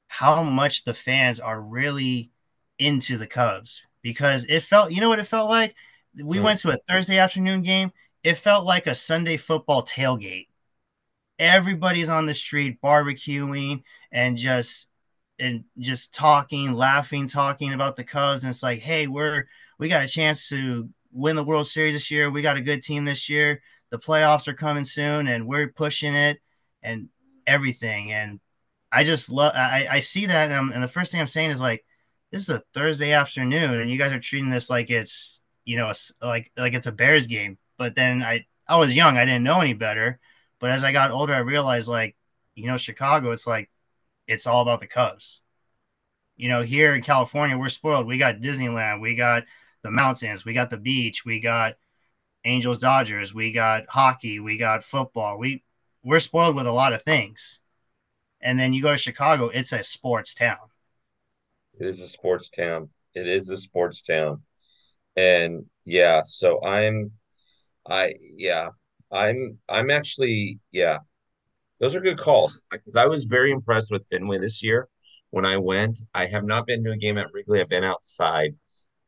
how 0.08 0.42
much 0.42 0.84
the 0.84 0.94
fans 0.94 1.40
are 1.40 1.60
really 1.60 2.30
into 2.78 3.18
the 3.18 3.26
Cubs 3.26 3.82
because 4.02 4.44
it 4.44 4.60
felt, 4.62 4.92
you 4.92 5.00
know 5.00 5.08
what 5.08 5.18
it 5.18 5.26
felt 5.26 5.50
like? 5.50 5.74
We 6.22 6.40
went 6.40 6.60
to 6.60 6.70
a 6.70 6.78
Thursday 6.88 7.18
afternoon 7.18 7.62
game. 7.62 7.92
It 8.22 8.34
felt 8.34 8.64
like 8.64 8.86
a 8.86 8.94
Sunday 8.94 9.36
football 9.36 9.82
tailgate. 9.82 10.48
Everybody's 11.38 12.08
on 12.08 12.26
the 12.26 12.34
street 12.34 12.80
barbecuing 12.80 13.82
and 14.12 14.36
just 14.36 14.88
and 15.38 15.64
just 15.78 16.14
talking, 16.14 16.72
laughing, 16.72 17.26
talking 17.26 17.72
about 17.72 17.96
the 17.96 18.04
Cubs. 18.04 18.44
And 18.44 18.50
it's 18.50 18.62
like, 18.62 18.78
hey, 18.78 19.06
we're 19.06 19.46
we 19.78 19.88
got 19.88 20.04
a 20.04 20.08
chance 20.08 20.48
to 20.50 20.88
win 21.12 21.36
the 21.36 21.44
World 21.44 21.66
Series 21.66 21.94
this 21.94 22.10
year. 22.10 22.30
We 22.30 22.42
got 22.42 22.56
a 22.56 22.62
good 22.62 22.82
team 22.82 23.04
this 23.04 23.28
year. 23.28 23.60
The 23.90 23.98
playoffs 23.98 24.48
are 24.48 24.54
coming 24.54 24.84
soon, 24.84 25.28
and 25.28 25.46
we're 25.46 25.68
pushing 25.68 26.14
it 26.14 26.40
and 26.82 27.08
everything. 27.46 28.12
And 28.12 28.40
I 28.90 29.04
just 29.04 29.30
love. 29.30 29.52
I, 29.54 29.86
I 29.90 30.00
see 30.00 30.26
that, 30.26 30.50
and, 30.50 30.72
and 30.72 30.82
the 30.82 30.88
first 30.88 31.12
thing 31.12 31.20
I'm 31.20 31.26
saying 31.26 31.50
is 31.50 31.60
like, 31.60 31.84
this 32.30 32.42
is 32.42 32.50
a 32.50 32.62
Thursday 32.72 33.12
afternoon, 33.12 33.80
and 33.80 33.90
you 33.90 33.98
guys 33.98 34.12
are 34.12 34.20
treating 34.20 34.50
this 34.50 34.70
like 34.70 34.90
it's 34.90 35.43
you 35.64 35.76
know 35.76 35.92
like 36.22 36.52
like 36.56 36.74
it's 36.74 36.86
a 36.86 36.92
Bears 36.92 37.26
game. 37.26 37.58
But 37.78 37.94
then 37.96 38.22
I 38.22 38.46
I 38.68 38.76
was 38.76 38.94
young, 38.96 39.16
I 39.16 39.24
didn't 39.24 39.44
know 39.44 39.60
any 39.60 39.74
better. 39.74 40.20
But 40.60 40.70
as 40.70 40.84
I 40.84 40.92
got 40.92 41.10
older, 41.10 41.34
I 41.34 41.38
realized 41.38 41.88
like 41.88 42.16
you 42.54 42.66
know 42.66 42.76
Chicago, 42.76 43.30
it's 43.30 43.46
like 43.46 43.70
it's 44.26 44.46
all 44.46 44.62
about 44.62 44.80
the 44.80 44.86
Cubs. 44.86 45.42
You 46.36 46.48
know, 46.48 46.62
here 46.62 46.94
in 46.94 47.02
California, 47.02 47.56
we're 47.56 47.68
spoiled. 47.68 48.06
We 48.06 48.18
got 48.18 48.40
Disneyland, 48.40 49.00
we 49.00 49.14
got 49.14 49.44
the 49.82 49.90
mountains, 49.90 50.44
we 50.44 50.52
got 50.52 50.70
the 50.70 50.76
beach, 50.78 51.24
we 51.24 51.40
got 51.40 51.74
Angels, 52.44 52.78
Dodgers, 52.78 53.34
we 53.34 53.52
got 53.52 53.86
hockey, 53.88 54.40
we 54.40 54.58
got 54.58 54.84
football. 54.84 55.38
We 55.38 55.64
we're 56.04 56.20
spoiled 56.20 56.56
with 56.56 56.66
a 56.66 56.72
lot 56.72 56.92
of 56.92 57.02
things. 57.02 57.60
And 58.40 58.58
then 58.58 58.74
you 58.74 58.82
go 58.82 58.92
to 58.92 58.98
Chicago, 58.98 59.48
it's 59.48 59.72
a 59.72 59.82
sports 59.82 60.34
town. 60.34 60.58
It 61.78 61.86
is 61.86 62.00
a 62.00 62.08
sports 62.08 62.50
town. 62.50 62.90
It 63.14 63.28
is 63.28 63.48
a 63.48 63.56
sports 63.56 64.02
town. 64.02 64.42
And 65.16 65.64
yeah, 65.84 66.22
so 66.24 66.62
I'm 66.64 67.12
I 67.88 68.14
yeah, 68.36 68.70
I'm 69.12 69.58
I'm 69.68 69.90
actually 69.90 70.60
yeah. 70.70 70.98
Those 71.80 71.96
are 71.96 72.00
good 72.00 72.18
calls. 72.18 72.62
Because 72.70 72.96
I 72.96 73.06
was 73.06 73.24
very 73.24 73.50
impressed 73.50 73.90
with 73.90 74.08
Fenway 74.08 74.38
this 74.38 74.62
year 74.62 74.88
when 75.30 75.44
I 75.44 75.56
went. 75.56 75.98
I 76.14 76.26
have 76.26 76.44
not 76.44 76.66
been 76.66 76.84
to 76.84 76.92
a 76.92 76.96
game 76.96 77.18
at 77.18 77.32
Wrigley. 77.32 77.60
I've 77.60 77.68
been 77.68 77.84
outside. 77.84 78.54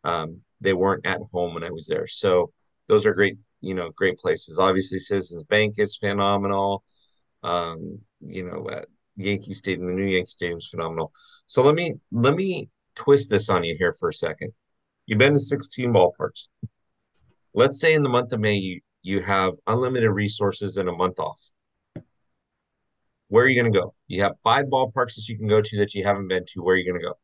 Um, 0.05 0.43
they 0.61 0.73
weren't 0.73 1.07
at 1.07 1.21
home 1.33 1.55
when 1.55 1.65
I 1.65 1.71
was 1.71 1.87
there. 1.87 2.07
So 2.07 2.53
those 2.89 3.07
are 3.07 3.15
great, 3.15 3.37
you 3.61 3.75
know, 3.75 3.91
great 3.91 4.19
places. 4.19 4.59
Obviously, 4.59 4.99
Citizens 4.99 5.43
Bank 5.45 5.77
is 5.79 5.97
phenomenal. 5.97 6.85
Um, 7.43 8.01
you 8.21 8.45
know, 8.45 8.69
at 8.71 8.87
Yankee 9.17 9.55
Stadium, 9.55 9.87
the 9.87 9.95
new 9.95 10.05
Yankee 10.05 10.27
Stadium 10.27 10.59
is 10.59 10.69
phenomenal. 10.69 11.13
So 11.47 11.63
let 11.63 11.75
me 11.75 11.95
let 12.11 12.35
me 12.35 12.69
twist 12.95 13.31
this 13.31 13.49
on 13.49 13.65
you 13.65 13.77
here 13.79 13.95
for 13.99 14.09
a 14.09 14.15
second. 14.15 14.53
You've 15.07 15.19
been 15.19 15.33
to 15.33 15.39
16 15.39 15.93
ballparks. 15.93 16.49
Let's 17.55 17.81
say 17.81 17.95
in 17.95 18.03
the 18.03 18.09
month 18.09 18.33
of 18.33 18.41
May 18.41 18.55
you, 18.55 18.81
you 19.03 19.21
have 19.23 19.55
unlimited 19.67 20.11
resources 20.11 20.77
and 20.77 20.89
a 20.89 20.93
month 20.93 21.19
off. 21.21 21.41
Where 23.29 23.45
are 23.45 23.49
you 23.49 23.61
going 23.61 23.73
to 23.73 23.79
go? 23.79 23.95
You 24.09 24.23
have 24.23 24.33
five 24.43 24.67
ballparks 24.67 25.15
that 25.15 25.29
you 25.29 25.39
can 25.39 25.49
go 25.49 25.61
to 25.63 25.79
that 25.79 25.95
you 25.95 26.05
haven't 26.05 26.29
been 26.29 26.45
to. 26.53 26.63
Where 26.63 26.75
are 26.75 26.79
you 26.79 26.91
going 26.91 27.01
to 27.01 27.07
go? 27.07 27.15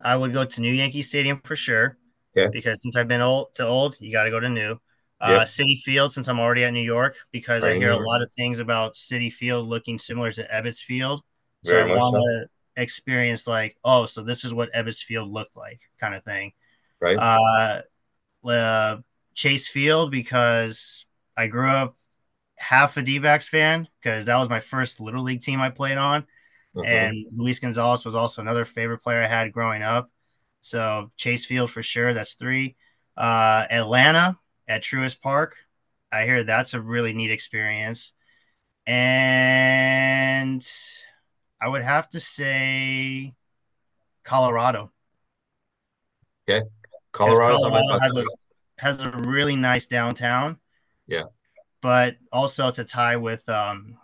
I 0.00 0.16
would 0.16 0.32
go 0.32 0.44
to 0.44 0.60
New 0.60 0.72
Yankee 0.72 1.02
Stadium 1.02 1.40
for 1.44 1.56
sure. 1.56 1.98
Okay. 2.36 2.50
Because 2.52 2.82
since 2.82 2.96
I've 2.96 3.08
been 3.08 3.20
old 3.20 3.54
to 3.54 3.66
old, 3.66 3.96
you 4.00 4.12
got 4.12 4.24
to 4.24 4.30
go 4.30 4.40
to 4.40 4.48
new. 4.48 4.76
Uh, 5.20 5.30
yep. 5.30 5.42
Citi 5.42 5.78
Field, 5.78 6.12
since 6.12 6.28
I'm 6.28 6.40
already 6.40 6.64
at 6.64 6.72
New 6.72 6.82
York, 6.82 7.14
because 7.32 7.64
I, 7.64 7.70
I 7.70 7.78
hear 7.78 7.92
a 7.92 7.96
lot 7.96 8.20
of 8.20 8.30
things 8.32 8.58
about 8.58 8.94
Citi 8.94 9.32
Field 9.32 9.66
looking 9.68 9.98
similar 9.98 10.32
to 10.32 10.46
Ebbets 10.48 10.80
Field. 10.80 11.22
So 11.64 11.72
Very 11.72 11.92
I 11.92 11.96
want 11.96 12.16
to 12.16 12.44
so. 12.44 12.82
experience 12.82 13.46
like, 13.46 13.76
oh, 13.84 14.06
so 14.06 14.22
this 14.22 14.44
is 14.44 14.52
what 14.52 14.72
Ebbets 14.72 15.02
Field 15.02 15.30
looked 15.30 15.56
like, 15.56 15.80
kind 15.98 16.14
of 16.14 16.24
thing. 16.24 16.52
Right. 17.00 17.16
Uh, 17.16 17.82
uh, 18.48 18.96
Chase 19.34 19.68
Field 19.68 20.10
because 20.10 21.06
I 21.36 21.48
grew 21.48 21.68
up 21.68 21.96
half 22.56 22.96
a 22.96 23.02
D-backs 23.02 23.48
fan 23.48 23.88
because 24.00 24.26
that 24.26 24.36
was 24.36 24.48
my 24.48 24.60
first 24.60 25.00
little 25.00 25.22
league 25.22 25.42
team 25.42 25.60
I 25.60 25.70
played 25.70 25.98
on, 25.98 26.26
uh-huh. 26.76 26.84
and 26.84 27.26
Luis 27.32 27.58
Gonzalez 27.58 28.04
was 28.04 28.14
also 28.14 28.42
another 28.42 28.64
favorite 28.64 28.98
player 28.98 29.22
I 29.22 29.26
had 29.26 29.52
growing 29.52 29.82
up. 29.82 30.10
So 30.60 31.10
Chase 31.16 31.44
Field 31.44 31.70
for 31.70 31.82
sure. 31.82 32.14
That's 32.14 32.34
three. 32.34 32.76
Uh, 33.16 33.66
Atlanta 33.70 34.38
at 34.66 34.82
Truist 34.82 35.20
Park. 35.20 35.56
I 36.10 36.24
hear 36.24 36.44
that's 36.44 36.74
a 36.74 36.80
really 36.80 37.12
neat 37.12 37.30
experience. 37.30 38.12
And 38.86 40.66
I 41.60 41.68
would 41.68 41.82
have 41.82 42.08
to 42.10 42.20
say 42.20 43.34
Colorado. 44.22 44.90
Okay. 46.48 46.62
Colorado's 47.14 47.62
Colorado 47.62 47.84
on 47.84 47.98
my 47.98 47.98
has, 48.02 48.16
a, 48.16 48.24
has 48.76 49.02
a 49.02 49.10
really 49.28 49.54
nice 49.54 49.86
downtown. 49.86 50.58
Yeah. 51.06 51.24
But 51.80 52.16
also 52.32 52.70
to 52.70 52.84
tie 52.84 53.16
with 53.16 53.48
um 53.48 53.98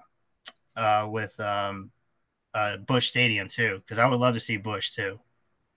uh 0.76 1.08
with 1.10 1.38
um 1.40 1.90
uh 2.54 2.76
Busch 2.78 3.08
Stadium 3.08 3.48
too, 3.48 3.80
because 3.80 3.98
I 3.98 4.06
would 4.06 4.20
love 4.20 4.34
to 4.34 4.40
see 4.40 4.56
Busch 4.56 4.92
too. 4.92 5.18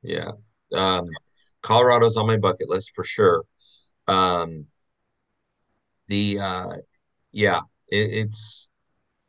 Yeah. 0.03 0.31
Um 0.73 1.09
Colorado's 1.61 2.17
on 2.17 2.27
my 2.27 2.37
bucket 2.37 2.69
list 2.69 2.91
for 2.95 3.03
sure. 3.03 3.43
Um 4.07 4.67
the 6.07 6.39
uh 6.39 6.75
yeah 7.31 7.61
it, 7.87 8.11
it's 8.11 8.69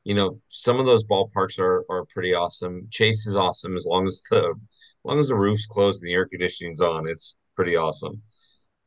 you 0.03 0.15
know 0.15 0.41
some 0.49 0.79
of 0.79 0.85
those 0.85 1.05
ballparks 1.05 1.59
are 1.59 1.85
are 1.89 2.05
pretty 2.13 2.35
awesome 2.35 2.87
chase 2.91 3.27
is 3.27 3.37
awesome 3.37 3.77
as 3.77 3.87
long 3.87 4.07
as 4.07 4.21
the 4.31 4.39
as 4.39 5.05
long 5.05 5.19
as 5.19 5.29
the 5.29 5.35
roof's 5.37 5.67
closed 5.67 6.03
and 6.03 6.09
the 6.09 6.13
air 6.13 6.27
conditioning's 6.27 6.81
on 6.81 7.09
it's 7.09 7.39
pretty 7.57 7.77
awesome. 7.77 8.23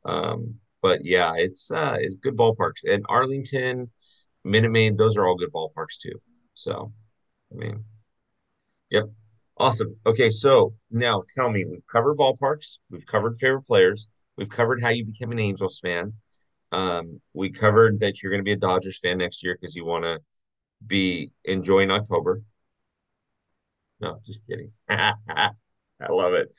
Um 0.05 0.55
but 0.81 1.01
yeah 1.05 1.33
it's 1.38 1.71
uh 1.71 1.97
it's 2.00 2.15
good 2.15 2.38
ballparks. 2.38 2.83
And 2.89 3.05
arlington 3.09 3.91
minute 4.45 4.71
maid 4.71 4.97
those 4.97 5.17
are 5.17 5.27
all 5.27 5.38
good 5.38 5.53
ballparks 5.53 6.00
too. 6.01 6.21
So 6.55 6.93
i 7.53 7.55
mean 7.55 7.86
yep. 8.89 9.05
Awesome. 9.59 9.95
Okay 10.05 10.29
so 10.29 10.74
now 10.91 11.24
tell 11.36 11.50
me 11.50 11.65
we've 11.65 11.86
covered 11.91 12.17
ballparks 12.17 12.77
we've 12.91 13.05
covered 13.05 13.36
favorite 13.38 13.63
players 13.63 14.07
we've 14.38 14.50
covered 14.50 14.81
how 14.81 14.89
you 14.89 15.05
became 15.05 15.31
an 15.31 15.39
angels 15.39 15.79
fan. 15.79 16.13
Um, 16.71 17.21
we 17.33 17.50
covered 17.51 18.01
that 18.01 18.21
you're 18.21 18.31
going 18.31 18.41
to 18.41 18.45
be 18.45 18.53
a 18.53 18.57
Dodgers 18.57 19.00
fan 19.00 19.19
next 19.19 19.43
year 19.43 19.57
because 19.59 19.75
you 19.75 19.86
want 19.86 20.05
to 20.05 20.19
be 20.88 21.31
enjoying 21.45 21.91
October. 21.91 22.41
No, 24.00 24.19
just 24.25 24.45
kidding. 24.47 24.71
I 26.01 26.12
love 26.12 26.34
it. 26.34 26.50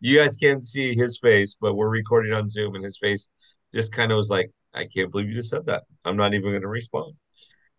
You 0.00 0.18
guys 0.18 0.36
can't 0.36 0.64
see 0.64 0.94
his 0.94 1.18
face, 1.18 1.56
but 1.60 1.74
we're 1.74 1.88
recording 1.88 2.32
on 2.32 2.48
Zoom, 2.48 2.74
and 2.74 2.84
his 2.84 2.98
face 2.98 3.30
just 3.74 3.92
kind 3.92 4.10
of 4.10 4.16
was 4.16 4.30
like, 4.30 4.50
I 4.74 4.86
can't 4.86 5.10
believe 5.10 5.28
you 5.28 5.34
just 5.34 5.50
said 5.50 5.66
that. 5.66 5.84
I'm 6.04 6.16
not 6.16 6.34
even 6.34 6.50
going 6.50 6.62
to 6.62 6.68
respond. 6.68 7.14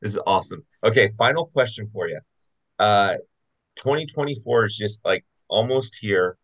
This 0.01 0.11
is 0.11 0.19
awesome. 0.25 0.63
Okay, 0.83 1.11
final 1.17 1.45
question 1.45 1.89
for 1.91 2.07
you. 2.07 2.19
Uh, 2.77 3.15
2024 3.75 4.65
is 4.65 4.77
just 4.77 5.03
like 5.03 5.25
almost 5.49 5.97
here. 5.99 6.37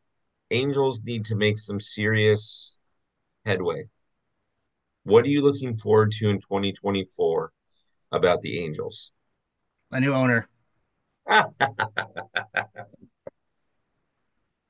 Angels 0.51 1.01
need 1.03 1.25
to 1.25 1.36
make 1.36 1.58
some 1.58 1.79
serious 1.79 2.79
headway. 3.46 3.86
What 5.03 5.25
are 5.25 5.29
you 5.29 5.41
looking 5.41 5.77
forward 5.77 6.12
to 6.13 6.29
in 6.29 6.38
2024 6.38 7.51
about 8.12 8.41
the 8.41 8.60
Angels? 8.63 9.12
A 9.91 10.00
new 10.00 10.13
owner. 10.13 10.48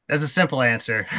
That's 0.07 0.23
a 0.23 0.27
simple 0.27 0.61
answer. 0.61 1.07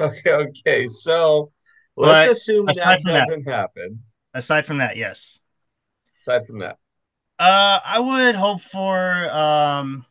Okay, 0.00 0.32
okay. 0.32 0.88
So 0.88 1.52
let's 1.96 2.26
but 2.26 2.32
assume 2.32 2.66
that 2.66 3.00
doesn't 3.04 3.44
that, 3.44 3.52
happen. 3.52 4.02
Aside 4.34 4.66
from 4.66 4.78
that, 4.78 4.96
yes. 4.96 5.38
Aside 6.20 6.44
from 6.44 6.58
that. 6.58 6.78
Uh 7.38 7.78
I 7.84 8.00
would 8.00 8.34
hope 8.34 8.62
for 8.62 9.30
um 9.30 10.04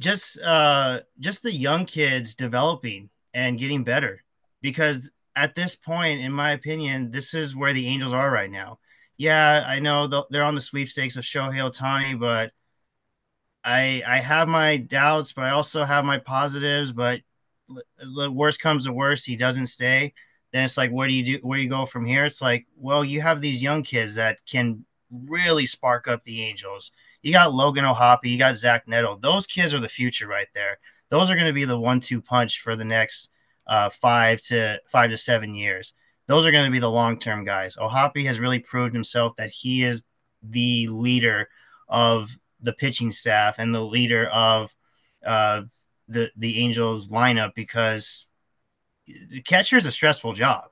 just 0.00 0.40
uh 0.40 1.00
just 1.20 1.44
the 1.44 1.52
young 1.52 1.84
kids 1.84 2.34
developing 2.34 3.10
and 3.32 3.58
getting 3.58 3.84
better 3.84 4.24
because 4.60 5.10
at 5.36 5.54
this 5.54 5.76
point, 5.76 6.20
in 6.20 6.32
my 6.32 6.52
opinion, 6.52 7.10
this 7.10 7.34
is 7.34 7.54
where 7.54 7.72
the 7.72 7.86
Angels 7.86 8.12
are 8.12 8.30
right 8.30 8.50
now. 8.50 8.78
Yeah, 9.16 9.64
I 9.66 9.78
know 9.78 10.24
they're 10.30 10.42
on 10.42 10.54
the 10.54 10.60
sweepstakes 10.60 11.16
of 11.16 11.24
Shohei 11.24 11.58
Ohtani, 11.58 12.18
but 12.18 12.52
I 13.64 14.02
I 14.06 14.18
have 14.18 14.48
my 14.48 14.76
doubts, 14.76 15.32
but 15.32 15.44
I 15.44 15.50
also 15.50 15.84
have 15.84 16.04
my 16.04 16.18
positives. 16.18 16.92
But 16.92 17.20
the 17.98 18.30
worst 18.30 18.60
comes 18.60 18.84
to 18.84 18.92
worst, 18.92 19.26
he 19.26 19.36
doesn't 19.36 19.66
stay. 19.66 20.12
Then 20.52 20.64
it's 20.64 20.76
like, 20.76 20.90
where 20.90 21.08
do 21.08 21.14
you 21.14 21.24
do? 21.24 21.38
Where 21.42 21.56
do 21.58 21.62
you 21.62 21.70
go 21.70 21.86
from 21.86 22.04
here? 22.04 22.24
It's 22.24 22.42
like, 22.42 22.66
well, 22.76 23.04
you 23.04 23.20
have 23.22 23.40
these 23.40 23.62
young 23.62 23.82
kids 23.82 24.16
that 24.16 24.38
can 24.46 24.84
really 25.10 25.66
spark 25.66 26.06
up 26.08 26.22
the 26.24 26.42
Angels. 26.42 26.92
You 27.22 27.32
got 27.32 27.54
Logan 27.54 27.84
O'Hoppe, 27.84 28.24
you 28.24 28.38
got 28.38 28.56
Zach 28.56 28.86
Neto. 28.86 29.16
Those 29.16 29.46
kids 29.46 29.72
are 29.72 29.80
the 29.80 29.88
future 29.88 30.28
right 30.28 30.48
there. 30.54 30.78
Those 31.08 31.30
are 31.30 31.34
going 31.34 31.46
to 31.46 31.52
be 31.52 31.64
the 31.64 31.78
one-two 31.78 32.20
punch 32.20 32.60
for 32.60 32.76
the 32.76 32.84
next 32.84 33.30
uh, 33.66 33.88
five 33.88 34.40
to 34.42 34.80
five 34.88 35.10
to 35.10 35.16
seven 35.16 35.54
years. 35.54 35.94
Those 36.26 36.46
are 36.46 36.50
going 36.50 36.66
to 36.66 36.70
be 36.70 36.80
the 36.80 36.90
long-term 36.90 37.44
guys. 37.44 37.76
O'Hoppe 37.76 38.24
has 38.26 38.40
really 38.40 38.58
proved 38.58 38.94
himself 38.94 39.36
that 39.36 39.50
he 39.50 39.84
is 39.84 40.04
the 40.42 40.88
leader 40.88 41.48
of 41.88 42.38
the 42.64 42.72
pitching 42.72 43.12
staff 43.12 43.56
and 43.58 43.74
the 43.74 43.80
leader 43.80 44.26
of 44.26 44.74
uh, 45.24 45.62
the 46.08 46.30
the 46.36 46.58
Angels 46.58 47.08
lineup 47.08 47.54
because 47.54 48.26
catcher 49.44 49.76
is 49.76 49.86
a 49.86 49.92
stressful 49.92 50.32
job. 50.32 50.64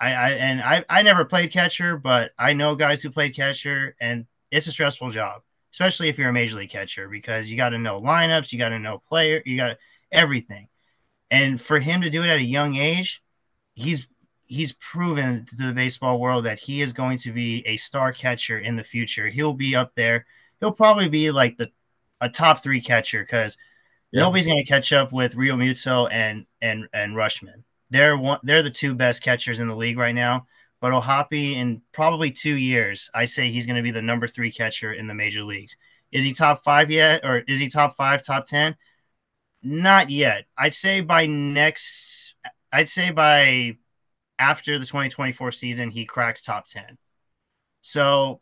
I, 0.00 0.12
I 0.12 0.30
and 0.30 0.60
I, 0.60 0.84
I 0.88 1.02
never 1.02 1.24
played 1.24 1.52
catcher, 1.52 1.96
but 1.96 2.32
I 2.38 2.52
know 2.52 2.74
guys 2.74 3.02
who 3.02 3.10
played 3.10 3.34
catcher, 3.34 3.94
and 4.00 4.26
it's 4.50 4.66
a 4.66 4.72
stressful 4.72 5.10
job, 5.10 5.42
especially 5.72 6.08
if 6.08 6.18
you're 6.18 6.28
a 6.28 6.32
major 6.32 6.56
league 6.56 6.70
catcher 6.70 7.08
because 7.08 7.50
you 7.50 7.56
got 7.56 7.70
to 7.70 7.78
know 7.78 8.00
lineups, 8.00 8.52
you 8.52 8.58
got 8.58 8.70
to 8.70 8.78
know 8.78 9.02
player, 9.08 9.42
you 9.46 9.56
got 9.56 9.76
everything. 10.10 10.68
And 11.30 11.60
for 11.60 11.78
him 11.78 12.02
to 12.02 12.10
do 12.10 12.22
it 12.22 12.28
at 12.28 12.38
a 12.38 12.42
young 12.42 12.76
age, 12.76 13.22
he's 13.74 14.06
he's 14.42 14.74
proven 14.74 15.46
to 15.46 15.56
the 15.56 15.72
baseball 15.72 16.20
world 16.20 16.44
that 16.44 16.58
he 16.58 16.82
is 16.82 16.92
going 16.92 17.16
to 17.16 17.32
be 17.32 17.66
a 17.66 17.76
star 17.78 18.12
catcher 18.12 18.58
in 18.58 18.76
the 18.76 18.84
future. 18.84 19.28
He'll 19.28 19.54
be 19.54 19.74
up 19.74 19.92
there. 19.94 20.26
He'll 20.62 20.72
probably 20.72 21.08
be 21.08 21.32
like 21.32 21.56
the 21.56 21.70
a 22.20 22.28
top 22.28 22.62
three 22.62 22.80
catcher 22.80 23.20
because 23.20 23.58
yeah. 24.12 24.20
nobody's 24.20 24.46
going 24.46 24.64
to 24.64 24.64
catch 24.64 24.92
up 24.92 25.12
with 25.12 25.34
Realmuto 25.34 26.08
and 26.10 26.46
and 26.62 26.88
and 26.94 27.14
Rutschman. 27.16 27.64
They're 27.90 28.16
one. 28.16 28.38
They're 28.44 28.62
the 28.62 28.70
two 28.70 28.94
best 28.94 29.24
catchers 29.24 29.58
in 29.58 29.66
the 29.66 29.74
league 29.74 29.98
right 29.98 30.14
now. 30.14 30.46
But 30.80 30.92
O'Hoppe, 30.92 31.56
in 31.56 31.82
probably 31.92 32.30
two 32.30 32.54
years, 32.54 33.10
I 33.12 33.24
say 33.24 33.50
he's 33.50 33.66
going 33.66 33.76
to 33.76 33.82
be 33.82 33.90
the 33.90 34.02
number 34.02 34.28
three 34.28 34.52
catcher 34.52 34.92
in 34.92 35.08
the 35.08 35.14
major 35.14 35.42
leagues. 35.42 35.76
Is 36.12 36.24
he 36.24 36.32
top 36.32 36.62
five 36.62 36.90
yet, 36.92 37.24
or 37.24 37.38
is 37.38 37.58
he 37.58 37.68
top 37.68 37.96
five, 37.96 38.24
top 38.24 38.46
ten? 38.46 38.76
Not 39.64 40.10
yet. 40.10 40.46
I'd 40.56 40.74
say 40.74 41.00
by 41.00 41.26
next. 41.26 42.34
I'd 42.72 42.88
say 42.88 43.10
by 43.10 43.78
after 44.38 44.78
the 44.78 44.86
2024 44.86 45.52
season, 45.52 45.90
he 45.90 46.04
cracks 46.04 46.42
top 46.42 46.66
10. 46.66 46.98
So 47.80 48.40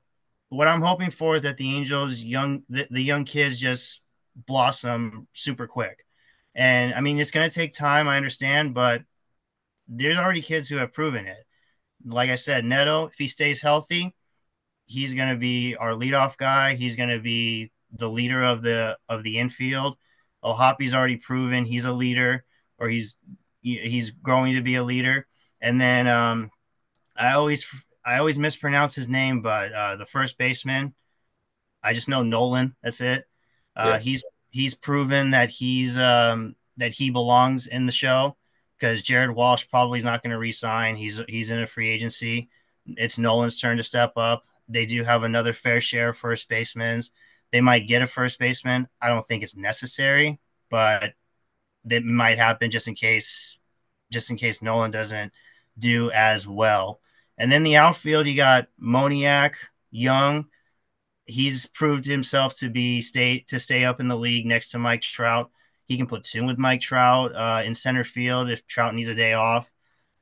what 0.50 0.68
I'm 0.68 0.82
hoping 0.82 1.10
for 1.10 1.36
is 1.36 1.42
that 1.42 1.56
the 1.56 1.74
Angels 1.74 2.20
young 2.20 2.64
the, 2.68 2.86
the 2.90 3.02
young 3.02 3.24
kids 3.24 3.58
just 3.58 4.02
blossom 4.34 5.26
super 5.32 5.66
quick. 5.66 6.04
And 6.54 6.92
I 6.92 7.00
mean 7.00 7.18
it's 7.18 7.30
gonna 7.30 7.50
take 7.50 7.72
time, 7.72 8.08
I 8.08 8.16
understand, 8.16 8.74
but 8.74 9.02
there's 9.88 10.18
already 10.18 10.42
kids 10.42 10.68
who 10.68 10.76
have 10.76 10.92
proven 10.92 11.26
it. 11.26 11.38
Like 12.04 12.30
I 12.30 12.34
said, 12.34 12.64
Neto, 12.64 13.06
if 13.06 13.14
he 13.16 13.28
stays 13.28 13.60
healthy, 13.60 14.14
he's 14.86 15.14
gonna 15.14 15.36
be 15.36 15.76
our 15.76 15.92
leadoff 15.92 16.36
guy. 16.36 16.74
He's 16.74 16.96
gonna 16.96 17.20
be 17.20 17.70
the 17.92 18.08
leader 18.08 18.42
of 18.42 18.62
the 18.62 18.98
of 19.08 19.22
the 19.22 19.38
infield. 19.38 19.96
O'Hoppe's 20.42 20.94
already 20.94 21.16
proven 21.16 21.64
he's 21.64 21.84
a 21.84 21.92
leader, 21.92 22.44
or 22.78 22.88
he's 22.88 23.16
he's 23.62 24.10
growing 24.10 24.54
to 24.54 24.62
be 24.62 24.76
a 24.76 24.84
leader. 24.84 25.26
And 25.60 25.80
then 25.80 26.08
um, 26.08 26.50
I 27.16 27.32
always 27.32 27.64
I 28.04 28.18
always 28.18 28.38
mispronounce 28.38 28.94
his 28.94 29.08
name, 29.08 29.42
but 29.42 29.72
uh, 29.72 29.96
the 29.96 30.06
first 30.06 30.38
baseman, 30.38 30.94
I 31.82 31.92
just 31.92 32.08
know 32.08 32.22
Nolan. 32.22 32.74
That's 32.82 33.00
it. 33.00 33.24
Uh, 33.76 33.92
yeah. 33.92 33.98
He's 33.98 34.24
he's 34.50 34.74
proven 34.74 35.30
that 35.30 35.50
he's 35.50 35.98
um, 35.98 36.56
that 36.76 36.92
he 36.92 37.10
belongs 37.10 37.66
in 37.66 37.86
the 37.86 37.92
show 37.92 38.36
because 38.78 39.02
Jared 39.02 39.30
Walsh 39.30 39.66
probably 39.68 39.98
is 39.98 40.04
not 40.04 40.22
going 40.22 40.32
to 40.32 40.38
resign. 40.38 40.96
He's 40.96 41.20
he's 41.28 41.50
in 41.50 41.60
a 41.60 41.66
free 41.66 41.90
agency. 41.90 42.48
It's 42.86 43.18
Nolan's 43.18 43.60
turn 43.60 43.76
to 43.76 43.82
step 43.82 44.12
up. 44.16 44.44
They 44.68 44.86
do 44.86 45.04
have 45.04 45.22
another 45.22 45.52
fair 45.52 45.80
share 45.80 46.10
of 46.10 46.16
first 46.16 46.48
basemen. 46.48 47.02
They 47.52 47.60
might 47.60 47.88
get 47.88 48.02
a 48.02 48.06
first 48.06 48.38
baseman. 48.38 48.88
I 49.00 49.08
don't 49.08 49.26
think 49.26 49.42
it's 49.42 49.56
necessary, 49.56 50.40
but 50.70 51.14
it 51.88 52.04
might 52.04 52.38
happen 52.38 52.70
just 52.70 52.88
in 52.88 52.94
case, 52.94 53.58
just 54.10 54.30
in 54.30 54.36
case 54.36 54.62
Nolan 54.62 54.90
doesn't 54.90 55.32
do 55.78 56.10
as 56.12 56.46
well. 56.46 57.00
And 57.40 57.50
then 57.50 57.62
the 57.62 57.78
outfield, 57.78 58.26
you 58.26 58.36
got 58.36 58.68
Moniak, 58.80 59.54
Young. 59.90 60.44
He's 61.24 61.66
proved 61.66 62.04
himself 62.04 62.58
to 62.58 62.68
be 62.68 63.00
stay 63.00 63.44
to 63.48 63.58
stay 63.58 63.84
up 63.84 63.98
in 63.98 64.08
the 64.08 64.16
league 64.16 64.44
next 64.44 64.72
to 64.72 64.78
Mike 64.78 65.00
Trout. 65.00 65.50
He 65.86 65.96
can 65.96 66.06
put 66.06 66.32
in 66.34 66.46
with 66.46 66.58
Mike 66.58 66.82
Trout 66.82 67.34
uh, 67.34 67.62
in 67.64 67.74
center 67.74 68.04
field 68.04 68.50
if 68.50 68.66
Trout 68.66 68.94
needs 68.94 69.08
a 69.08 69.14
day 69.14 69.32
off. 69.32 69.72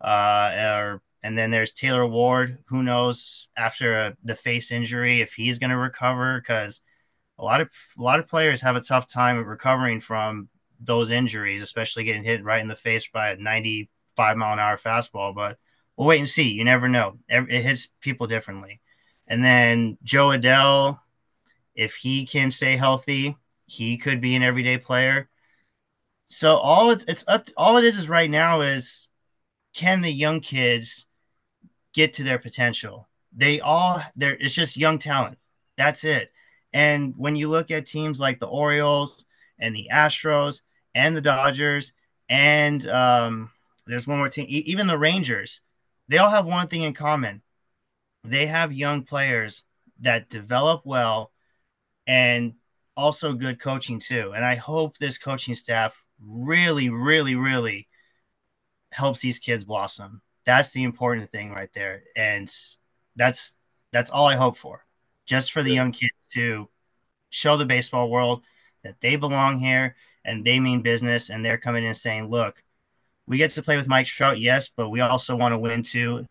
Uh, 0.00 0.54
or 0.56 1.02
and 1.24 1.36
then 1.36 1.50
there's 1.50 1.72
Taylor 1.72 2.06
Ward. 2.06 2.58
Who 2.68 2.84
knows 2.84 3.48
after 3.56 3.94
a, 3.94 4.16
the 4.22 4.36
face 4.36 4.70
injury 4.70 5.20
if 5.20 5.34
he's 5.34 5.58
going 5.58 5.70
to 5.70 5.76
recover? 5.76 6.40
Because 6.40 6.80
a 7.36 7.44
lot 7.44 7.60
of 7.60 7.68
a 7.98 8.02
lot 8.02 8.20
of 8.20 8.28
players 8.28 8.60
have 8.60 8.76
a 8.76 8.80
tough 8.80 9.08
time 9.08 9.44
recovering 9.44 10.00
from 10.00 10.48
those 10.78 11.10
injuries, 11.10 11.62
especially 11.62 12.04
getting 12.04 12.22
hit 12.22 12.44
right 12.44 12.62
in 12.62 12.68
the 12.68 12.76
face 12.76 13.08
by 13.08 13.30
a 13.30 13.36
95 13.36 14.36
mile 14.36 14.52
an 14.52 14.60
hour 14.60 14.76
fastball, 14.76 15.34
but 15.34 15.58
we'll 15.98 16.08
wait 16.08 16.20
and 16.20 16.28
see. 16.28 16.48
You 16.48 16.64
never 16.64 16.88
know. 16.88 17.18
It 17.28 17.62
hits 17.62 17.88
people 18.00 18.28
differently. 18.28 18.80
And 19.26 19.44
then 19.44 19.98
Jo 20.04 20.28
Adell, 20.28 21.00
if 21.74 21.96
he 21.96 22.24
can 22.24 22.50
stay 22.50 22.76
healthy, 22.76 23.36
he 23.66 23.98
could 23.98 24.20
be 24.20 24.36
an 24.36 24.42
everyday 24.42 24.78
player. 24.78 25.28
So 26.26 26.56
all 26.56 26.90
it's, 26.92 27.04
it's 27.04 27.24
up. 27.26 27.46
To, 27.46 27.52
all 27.56 27.76
it 27.78 27.84
is 27.84 27.98
is 27.98 28.08
right 28.08 28.30
now 28.30 28.60
is 28.60 29.08
can 29.74 30.00
the 30.00 30.12
young 30.12 30.40
kids 30.40 31.06
get 31.92 32.14
to 32.14 32.22
their 32.22 32.38
potential? 32.38 33.08
They 33.36 33.60
all 33.60 34.00
there. 34.16 34.36
It's 34.38 34.54
just 34.54 34.76
young 34.76 34.98
talent. 34.98 35.38
That's 35.76 36.04
it. 36.04 36.30
And 36.72 37.14
when 37.16 37.34
you 37.34 37.48
look 37.48 37.70
at 37.70 37.86
teams 37.86 38.20
like 38.20 38.40
the 38.40 38.46
Orioles 38.46 39.26
and 39.58 39.74
the 39.74 39.88
Astros 39.92 40.60
and 40.94 41.16
the 41.16 41.20
Dodgers 41.20 41.92
and 42.28 42.86
um, 42.88 43.50
there's 43.86 44.06
one 44.06 44.18
more 44.18 44.28
team. 44.28 44.46
even 44.48 44.86
the 44.86 44.98
Rangers, 44.98 45.60
they 46.08 46.18
all 46.18 46.30
have 46.30 46.46
one 46.46 46.68
thing 46.68 46.82
in 46.82 46.94
common. 46.94 47.42
They 48.24 48.46
have 48.46 48.72
young 48.72 49.02
players 49.02 49.64
that 50.00 50.28
develop 50.28 50.82
well 50.84 51.32
and 52.06 52.54
also 52.96 53.32
good 53.32 53.60
coaching 53.60 54.00
too. 54.00 54.32
And 54.34 54.44
I 54.44 54.56
hope 54.56 54.98
this 54.98 55.18
coaching 55.18 55.54
staff 55.54 56.02
really, 56.20 56.88
really, 56.88 57.34
really 57.34 57.88
helps 58.92 59.20
these 59.20 59.38
kids 59.38 59.64
blossom. 59.64 60.22
That's 60.44 60.72
the 60.72 60.82
important 60.82 61.30
thing 61.30 61.52
right 61.52 61.70
there. 61.74 62.02
And 62.16 62.50
that's 63.16 63.54
that's 63.92 64.10
all 64.10 64.26
I 64.26 64.36
hope 64.36 64.56
for. 64.56 64.84
Just 65.26 65.52
for 65.52 65.62
the 65.62 65.72
young 65.72 65.92
kids 65.92 66.28
to 66.32 66.68
show 67.30 67.56
the 67.56 67.66
baseball 67.66 68.10
world 68.10 68.42
that 68.82 69.00
they 69.00 69.16
belong 69.16 69.58
here 69.58 69.96
and 70.24 70.44
they 70.44 70.58
mean 70.58 70.82
business 70.82 71.30
and 71.30 71.44
they're 71.44 71.58
coming 71.58 71.84
in 71.84 71.94
saying, 71.94 72.28
look, 72.28 72.62
we 73.28 73.36
get 73.36 73.50
to 73.52 73.62
play 73.62 73.76
with 73.76 73.86
Mike 73.86 74.06
Trout, 74.06 74.40
yes, 74.40 74.70
but 74.74 74.88
we 74.88 75.00
also 75.00 75.36
want 75.36 75.52
to 75.52 75.58
win 75.58 75.82
too, 75.82 76.26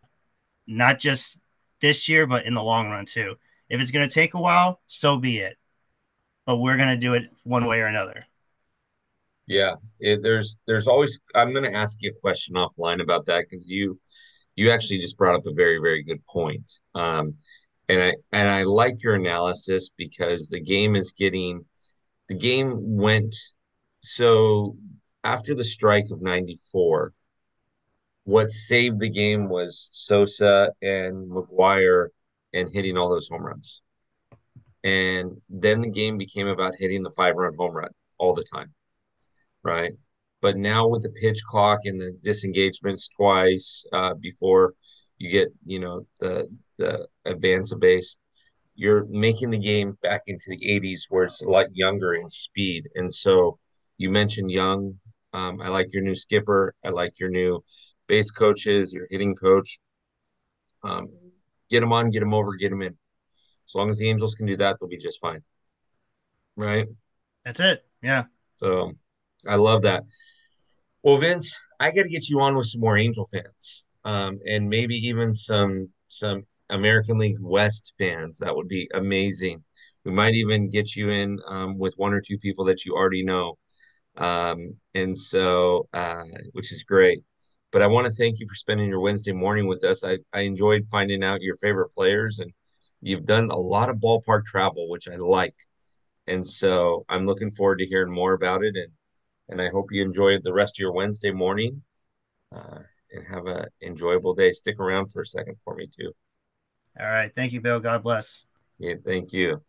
not 0.65 0.97
just 0.99 1.39
this 1.79 2.09
year, 2.09 2.25
but 2.25 2.45
in 2.45 2.55
the 2.55 2.63
long 2.63 2.89
run 2.89 3.05
too. 3.05 3.35
If 3.69 3.79
it's 3.79 3.91
going 3.91 4.07
to 4.07 4.13
take 4.13 4.33
a 4.33 4.41
while, 4.41 4.81
so 4.87 5.17
be 5.17 5.37
it. 5.37 5.57
But 6.45 6.57
we're 6.57 6.77
going 6.77 6.89
to 6.89 6.97
do 6.97 7.13
it 7.13 7.29
one 7.43 7.67
way 7.67 7.81
or 7.81 7.85
another. 7.85 8.25
Yeah, 9.45 9.75
it, 9.99 10.23
there's 10.23 10.59
there's 10.65 10.87
always. 10.87 11.19
I'm 11.35 11.53
going 11.53 11.71
to 11.71 11.77
ask 11.77 11.97
you 12.01 12.11
a 12.11 12.19
question 12.19 12.55
offline 12.55 13.01
about 13.01 13.27
that 13.27 13.45
because 13.47 13.67
you 13.67 13.99
you 14.55 14.71
actually 14.71 14.97
just 14.97 15.17
brought 15.17 15.35
up 15.35 15.45
a 15.45 15.53
very 15.53 15.77
very 15.77 16.03
good 16.03 16.25
point. 16.25 16.71
Um, 16.95 17.35
and 17.87 18.01
I 18.01 18.13
and 18.31 18.47
I 18.47 18.63
like 18.63 19.03
your 19.03 19.15
analysis 19.15 19.89
because 19.95 20.49
the 20.49 20.59
game 20.59 20.95
is 20.95 21.13
getting 21.17 21.63
the 22.27 22.35
game 22.35 22.73
went 22.97 23.35
so 24.01 24.75
after 25.23 25.55
the 25.55 25.63
strike 25.63 26.09
of 26.11 26.21
94, 26.21 27.13
what 28.23 28.51
saved 28.51 28.99
the 28.99 29.09
game 29.09 29.47
was 29.49 29.89
Sosa 29.93 30.71
and 30.81 31.29
McGwire 31.31 32.07
and 32.53 32.69
hitting 32.69 32.97
all 32.97 33.09
those 33.09 33.29
home 33.29 33.45
runs. 33.45 33.81
And 34.83 35.41
then 35.49 35.81
the 35.81 35.89
game 35.89 36.17
became 36.17 36.47
about 36.47 36.75
hitting 36.77 37.03
the 37.03 37.11
five 37.11 37.35
run 37.35 37.53
home 37.57 37.71
run 37.71 37.89
all 38.17 38.33
the 38.33 38.45
time. 38.53 38.73
Right. 39.63 39.93
But 40.41 40.57
now 40.57 40.87
with 40.87 41.03
the 41.03 41.09
pitch 41.09 41.41
clock 41.47 41.79
and 41.85 41.99
the 41.99 42.17
disengagements 42.21 43.09
twice 43.09 43.85
uh, 43.91 44.13
before 44.15 44.73
you 45.17 45.31
get, 45.31 45.49
you 45.65 45.79
know, 45.79 46.05
the 46.19 46.47
the 46.77 47.07
advance 47.25 47.71
of 47.71 47.79
base, 47.79 48.17
you're 48.75 49.05
making 49.05 49.49
the 49.49 49.57
game 49.57 49.97
back 50.01 50.21
into 50.27 50.45
the 50.49 50.59
80s 50.59 51.01
where 51.09 51.23
it's 51.23 51.41
a 51.41 51.49
lot 51.49 51.67
younger 51.73 52.13
in 52.13 52.29
speed. 52.29 52.87
And 52.95 53.11
so 53.13 53.57
you 53.97 54.11
mentioned 54.11 54.51
Young 54.51 54.99
um, 55.37 55.61
I 55.61 55.69
like 55.69 55.93
your 55.93 56.01
new 56.01 56.15
skipper. 56.15 56.73
I 56.83 56.89
like 56.89 57.19
your 57.19 57.29
new 57.29 57.63
base 58.07 58.31
coaches, 58.31 58.91
your 58.91 59.07
hitting 59.11 59.35
coach. 59.35 59.79
Um, 60.83 61.09
get 61.69 61.81
them 61.81 61.93
on, 61.93 62.09
get 62.09 62.21
them 62.21 62.33
over, 62.33 62.55
get 62.55 62.69
them 62.69 62.81
in. 62.81 62.97
As 63.67 63.75
long 63.75 63.89
as 63.89 63.97
the 63.99 64.09
Angels 64.09 64.33
can 64.33 64.47
do 64.47 64.57
that, 64.57 64.77
they'll 64.79 64.89
be 64.89 64.97
just 64.97 65.21
fine. 65.21 65.43
Right? 66.55 66.87
That's 67.45 67.59
it. 67.59 67.85
Yeah. 68.01 68.23
So 68.59 68.93
I 69.47 69.55
love 69.55 69.83
that. 69.83 70.03
Well, 71.03 71.17
Vince, 71.17 71.59
I 71.79 71.91
got 71.91 72.03
to 72.03 72.09
get 72.09 72.29
you 72.29 72.39
on 72.41 72.55
with 72.55 72.65
some 72.65 72.81
more 72.81 72.97
Angel 72.97 73.27
fans, 73.31 73.83
um, 74.05 74.39
and 74.47 74.67
maybe 74.67 74.95
even 74.95 75.33
some 75.33 75.89
some 76.07 76.47
American 76.71 77.19
League 77.19 77.39
West 77.39 77.93
fans. 77.99 78.39
That 78.39 78.55
would 78.55 78.67
be 78.67 78.89
amazing. 78.93 79.63
We 80.03 80.11
might 80.11 80.33
even 80.33 80.69
get 80.69 80.95
you 80.95 81.09
in 81.11 81.37
um, 81.47 81.77
with 81.77 81.93
one 81.97 82.13
or 82.13 82.21
two 82.21 82.39
people 82.39 82.65
that 82.65 82.85
you 82.85 82.95
already 82.95 83.23
know. 83.23 83.57
Um, 84.17 84.75
and 84.95 85.17
so, 85.17 85.87
uh, 85.93 86.23
which 86.53 86.71
is 86.71 86.83
great. 86.83 87.23
But 87.71 87.81
I 87.81 87.87
want 87.87 88.05
to 88.07 88.13
thank 88.13 88.39
you 88.39 88.47
for 88.47 88.55
spending 88.55 88.87
your 88.87 88.99
Wednesday 88.99 89.33
morning 89.33 89.67
with 89.67 89.83
us. 89.83 90.03
I, 90.03 90.17
I 90.33 90.41
enjoyed 90.41 90.87
finding 90.89 91.23
out 91.23 91.41
your 91.41 91.57
favorite 91.57 91.89
players, 91.95 92.39
and 92.39 92.51
you've 93.01 93.25
done 93.25 93.51
a 93.51 93.57
lot 93.57 93.89
of 93.89 93.97
ballpark 93.97 94.45
travel, 94.45 94.89
which 94.89 95.07
I 95.07 95.15
like. 95.15 95.55
And 96.27 96.45
so 96.45 97.05
I'm 97.09 97.25
looking 97.25 97.51
forward 97.51 97.79
to 97.79 97.85
hearing 97.85 98.11
more 98.11 98.33
about 98.33 98.63
it. 98.63 98.75
And 98.75 98.91
and 99.49 99.61
I 99.61 99.69
hope 99.69 99.91
you 99.91 100.01
enjoy 100.01 100.39
the 100.39 100.53
rest 100.53 100.75
of 100.75 100.79
your 100.79 100.91
Wednesday 100.91 101.31
morning 101.31 101.81
uh, 102.53 102.79
and 103.11 103.25
have 103.27 103.45
an 103.45 103.65
enjoyable 103.81 104.33
day. 104.33 104.51
Stick 104.51 104.79
around 104.79 105.07
for 105.11 105.21
a 105.21 105.25
second 105.25 105.55
for 105.63 105.75
me 105.75 105.87
too. 105.97 106.11
All 106.99 107.05
right. 107.05 107.31
Thank 107.33 107.53
you, 107.53 107.61
Bill. 107.61 107.79
God 107.79 108.03
bless. 108.03 108.45
Yeah, 108.79 108.95
thank 109.05 109.31
you. 109.31 109.61